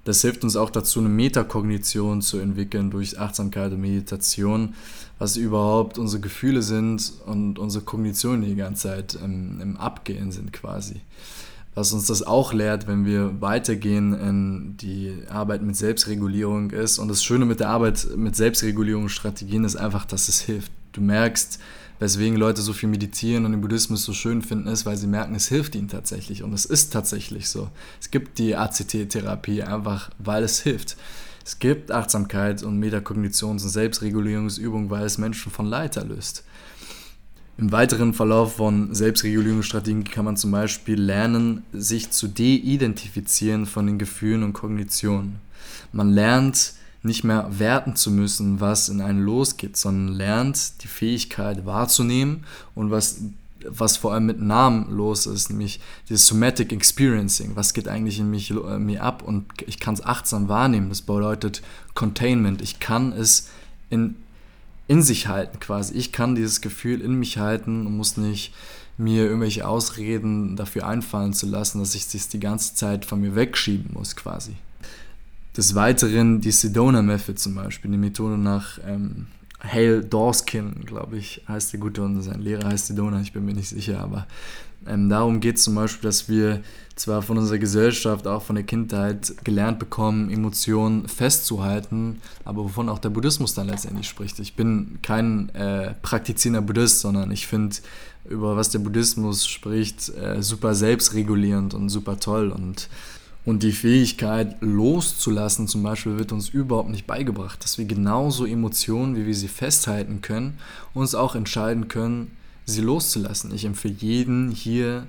[0.06, 4.76] Das hilft uns auch dazu, eine Metakognition zu entwickeln durch Achtsamkeit und Meditation,
[5.18, 10.54] was überhaupt unsere Gefühle sind und unsere Kognition die ganze Zeit im, im Abgehen sind
[10.54, 11.02] quasi.
[11.76, 16.98] Was uns das auch lehrt, wenn wir weitergehen in die Arbeit mit Selbstregulierung ist.
[16.98, 20.72] Und das Schöne mit der Arbeit mit Selbstregulierungsstrategien ist einfach, dass es hilft.
[20.94, 21.60] Du merkst,
[22.00, 25.36] weswegen Leute so viel meditieren und den Buddhismus so schön finden, ist, weil sie merken,
[25.36, 26.44] es hilft ihnen tatsächlich.
[26.44, 27.70] Und es ist tatsächlich so.
[28.00, 30.98] Es gibt die ACT-Therapie einfach, weil es hilft.
[31.46, 36.44] Es gibt Achtsamkeit und Metakognitions- und Selbstregulierungsübungen, weil es Menschen von Leid erlöst.
[37.58, 44.00] Im weiteren Verlauf von Selbstregulierungsstrategien kann man zum Beispiel lernen, sich zu de-identifizieren von den
[44.00, 45.42] Gefühlen und Kognitionen.
[45.92, 51.66] Man lernt, nicht mehr werten zu müssen, was in einem losgeht, sondern lernt die Fähigkeit
[51.66, 52.44] wahrzunehmen
[52.76, 53.22] und was,
[53.66, 55.80] was vor allem mit Namen los ist, nämlich
[56.10, 60.04] dieses Somatic Experiencing, was geht eigentlich in mich, äh, mir ab und ich kann es
[60.04, 60.90] achtsam wahrnehmen.
[60.90, 61.62] Das bedeutet
[61.94, 62.62] Containment.
[62.62, 63.50] Ich kann es
[63.90, 64.16] in,
[64.88, 65.94] in sich halten quasi.
[65.94, 68.54] Ich kann dieses Gefühl in mich halten und muss nicht
[68.98, 73.34] mir irgendwelche Ausreden dafür einfallen zu lassen, dass ich es die ganze Zeit von mir
[73.34, 74.56] wegschieben muss quasi.
[75.60, 79.28] Des Weiteren die Sedona Method zum Beispiel, die Methode nach ähm,
[79.60, 83.54] Hale Dorskin, glaube ich, heißt der gute und sein Lehrer heißt Sedona, ich bin mir
[83.54, 84.26] nicht sicher, aber
[84.88, 86.62] ähm, darum geht es zum Beispiel, dass wir
[86.96, 93.00] zwar von unserer Gesellschaft, auch von der Kindheit gelernt bekommen, Emotionen festzuhalten, aber wovon auch
[93.00, 94.40] der Buddhismus dann letztendlich spricht.
[94.40, 97.76] Ich bin kein äh, praktizierender Buddhist, sondern ich finde,
[98.30, 102.88] über was der Buddhismus spricht, äh, super selbstregulierend und super toll und
[103.46, 109.16] und die Fähigkeit loszulassen zum Beispiel wird uns überhaupt nicht beigebracht, dass wir genauso Emotionen,
[109.16, 110.58] wie wir sie festhalten können,
[110.94, 112.32] uns auch entscheiden können,
[112.66, 113.54] sie loszulassen.
[113.54, 115.08] Ich empfehle jeden hier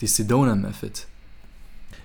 [0.00, 0.92] die Sedona Method.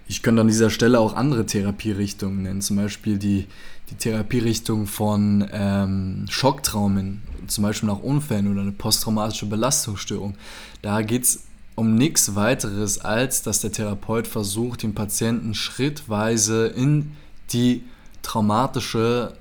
[0.09, 3.45] Ich könnte an dieser Stelle auch andere Therapierichtungen nennen, zum Beispiel die,
[3.89, 10.35] die Therapierichtung von ähm, Schocktraumen, zum Beispiel nach Unfällen oder eine posttraumatische Belastungsstörung.
[10.81, 11.46] Da geht es
[11.77, 17.11] um nichts weiteres, als dass der Therapeut versucht, den Patienten schrittweise in
[17.53, 17.83] die
[18.23, 19.37] traumatische,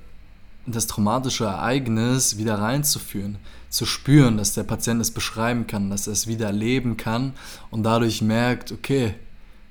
[0.66, 3.38] das traumatische Ereignis wieder reinzuführen,
[3.70, 7.32] zu spüren, dass der Patient es beschreiben kann, dass er es wieder erleben kann
[7.70, 9.14] und dadurch merkt, okay,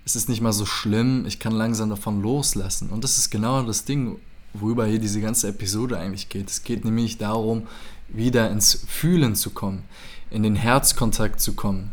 [0.03, 2.89] es ist nicht mal so schlimm, ich kann langsam davon loslassen.
[2.89, 4.17] Und das ist genau das Ding,
[4.55, 6.49] worüber hier diese ganze Episode eigentlich geht.
[6.49, 7.67] Es geht nämlich darum,
[8.07, 9.83] wieder ins Fühlen zu kommen,
[10.31, 11.91] in den Herzkontakt zu kommen,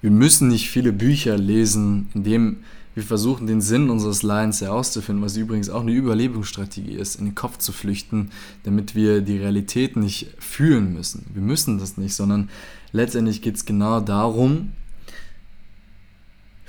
[0.00, 2.58] wir müssen nicht viele Bücher lesen, indem
[2.94, 7.34] wir versuchen, den Sinn unseres Leidens herauszufinden, was übrigens auch eine Überlebensstrategie ist, in den
[7.36, 8.30] Kopf zu flüchten,
[8.64, 11.26] damit wir die Realität nicht fühlen müssen.
[11.32, 12.48] Wir müssen das nicht, sondern
[12.90, 14.72] letztendlich geht es genau darum,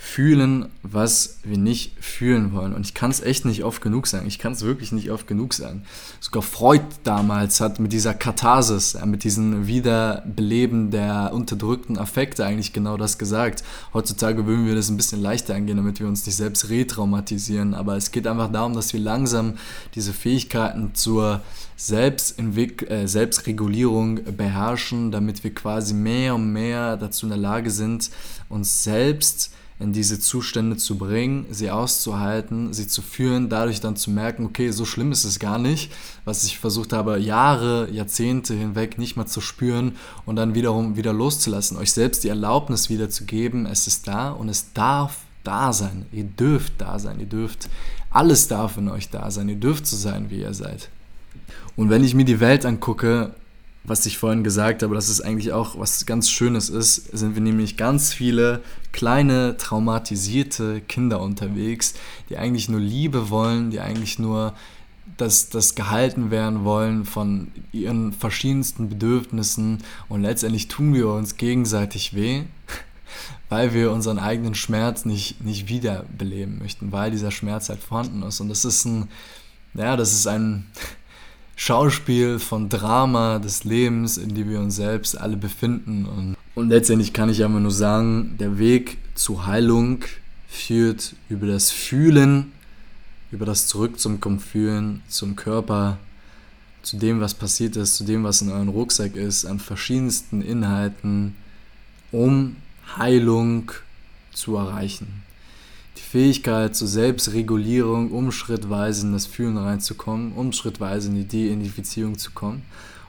[0.01, 2.73] fühlen, was wir nicht fühlen wollen.
[2.73, 4.27] Und ich kann es echt nicht oft genug sagen.
[4.27, 5.83] Ich kann es wirklich nicht oft genug sagen.
[6.21, 12.95] Sogar Freud damals hat mit dieser Katharsis, mit diesem Wiederbeleben der unterdrückten Affekte eigentlich genau
[12.95, 13.61] das gesagt.
[13.93, 17.73] Heutzutage würden wir das ein bisschen leichter angehen, damit wir uns nicht selbst retraumatisieren.
[17.73, 19.55] Aber es geht einfach darum, dass wir langsam
[19.95, 21.41] diese Fähigkeiten zur
[21.75, 28.11] Selbstentwick äh, Selbstregulierung beherrschen, damit wir quasi mehr und mehr dazu in der Lage sind,
[28.47, 34.11] uns selbst in diese Zustände zu bringen, sie auszuhalten, sie zu führen, dadurch dann zu
[34.11, 35.91] merken, okay, so schlimm ist es gar nicht,
[36.25, 41.13] was ich versucht habe, Jahre, Jahrzehnte hinweg nicht mal zu spüren und dann wiederum wieder
[41.13, 45.71] loszulassen, euch selbst die Erlaubnis wieder zu geben, es ist da und es darf da
[45.71, 47.69] sein, ihr dürft da sein, ihr dürft,
[48.09, 50.89] alles darf in euch da sein, ihr dürft so sein, wie ihr seid.
[51.77, 53.33] Und wenn ich mir die Welt angucke,
[53.89, 57.41] was ich vorhin gesagt habe, dass es eigentlich auch was ganz Schönes ist, sind wir
[57.41, 58.61] nämlich ganz viele
[58.91, 61.95] kleine traumatisierte Kinder unterwegs,
[62.29, 64.53] die eigentlich nur Liebe wollen, die eigentlich nur
[65.17, 72.13] das, das gehalten werden wollen von ihren verschiedensten Bedürfnissen und letztendlich tun wir uns gegenseitig
[72.15, 72.43] weh,
[73.49, 78.39] weil wir unseren eigenen Schmerz nicht, nicht wiederbeleben möchten, weil dieser Schmerz halt vorhanden ist.
[78.39, 79.09] Und das ist ein,
[79.73, 80.67] ja, das ist ein,
[81.61, 86.05] Schauspiel von Drama des Lebens, in dem wir uns selbst alle befinden.
[86.05, 90.05] Und, und letztendlich kann ich einfach nur sagen, der Weg zur Heilung
[90.47, 92.53] führt über das Fühlen,
[93.29, 95.97] über das Zurück zum Fühlen, zum Körper,
[96.81, 101.35] zu dem, was passiert ist, zu dem, was in eurem Rucksack ist, an verschiedensten Inhalten,
[102.13, 102.55] um
[102.97, 103.73] Heilung
[104.31, 105.28] zu erreichen
[106.09, 112.31] Fähigkeit zur Selbstregulierung, um schrittweise in das Fühlen reinzukommen, um schrittweise in die De-Identifizierung zu
[112.31, 112.63] kommen,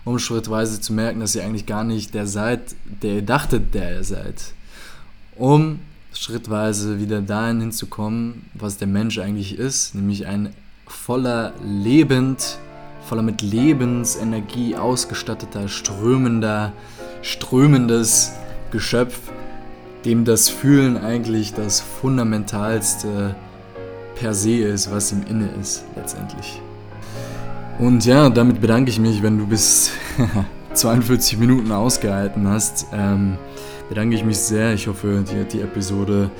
[0.05, 3.95] um schrittweise zu merken, dass ihr eigentlich gar nicht der seid, der ihr dachtet, der
[3.95, 4.53] ihr seid,
[5.35, 5.79] um
[6.13, 10.55] schrittweise wieder dahin hinzukommen, was der Mensch eigentlich ist, nämlich ein
[10.87, 12.59] voller lebend,
[13.07, 16.75] voller mit Lebensenergie ausgestatteter, strömender,
[17.23, 18.33] strömendes
[18.71, 19.19] Geschöpf,
[20.05, 23.35] dem das Fühlen eigentlich das Fundamentalste
[24.15, 26.61] per se ist, was im Inne ist, letztendlich.
[27.79, 29.93] Und ja, damit bedanke ich mich, wenn du bis
[30.75, 32.87] 42 Minuten ausgehalten hast.
[32.93, 33.39] Ähm,
[33.89, 34.75] bedanke ich mich sehr.
[34.75, 36.31] Ich hoffe, dir hat die Episode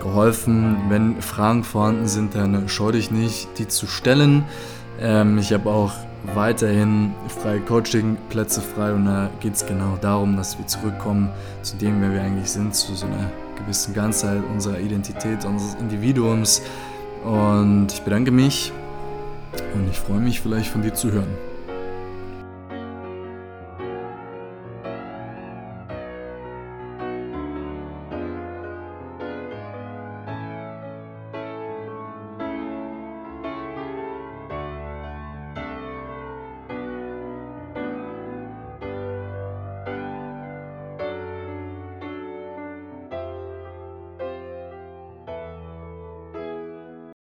[0.00, 0.76] geholfen.
[0.88, 4.44] Wenn Fragen vorhanden sind, dann scheu dich nicht, die zu stellen.
[5.00, 5.92] Ähm, ich habe auch
[6.34, 11.30] weiterhin freie Coaching-Plätze frei und da geht es genau darum, dass wir zurückkommen
[11.62, 16.62] zu dem, wer wir eigentlich sind, zu so einer gewissen Ganzheit unserer Identität, unseres Individuums.
[17.24, 18.72] Und ich bedanke mich
[19.74, 21.45] und ich freue mich vielleicht von dir zu hören.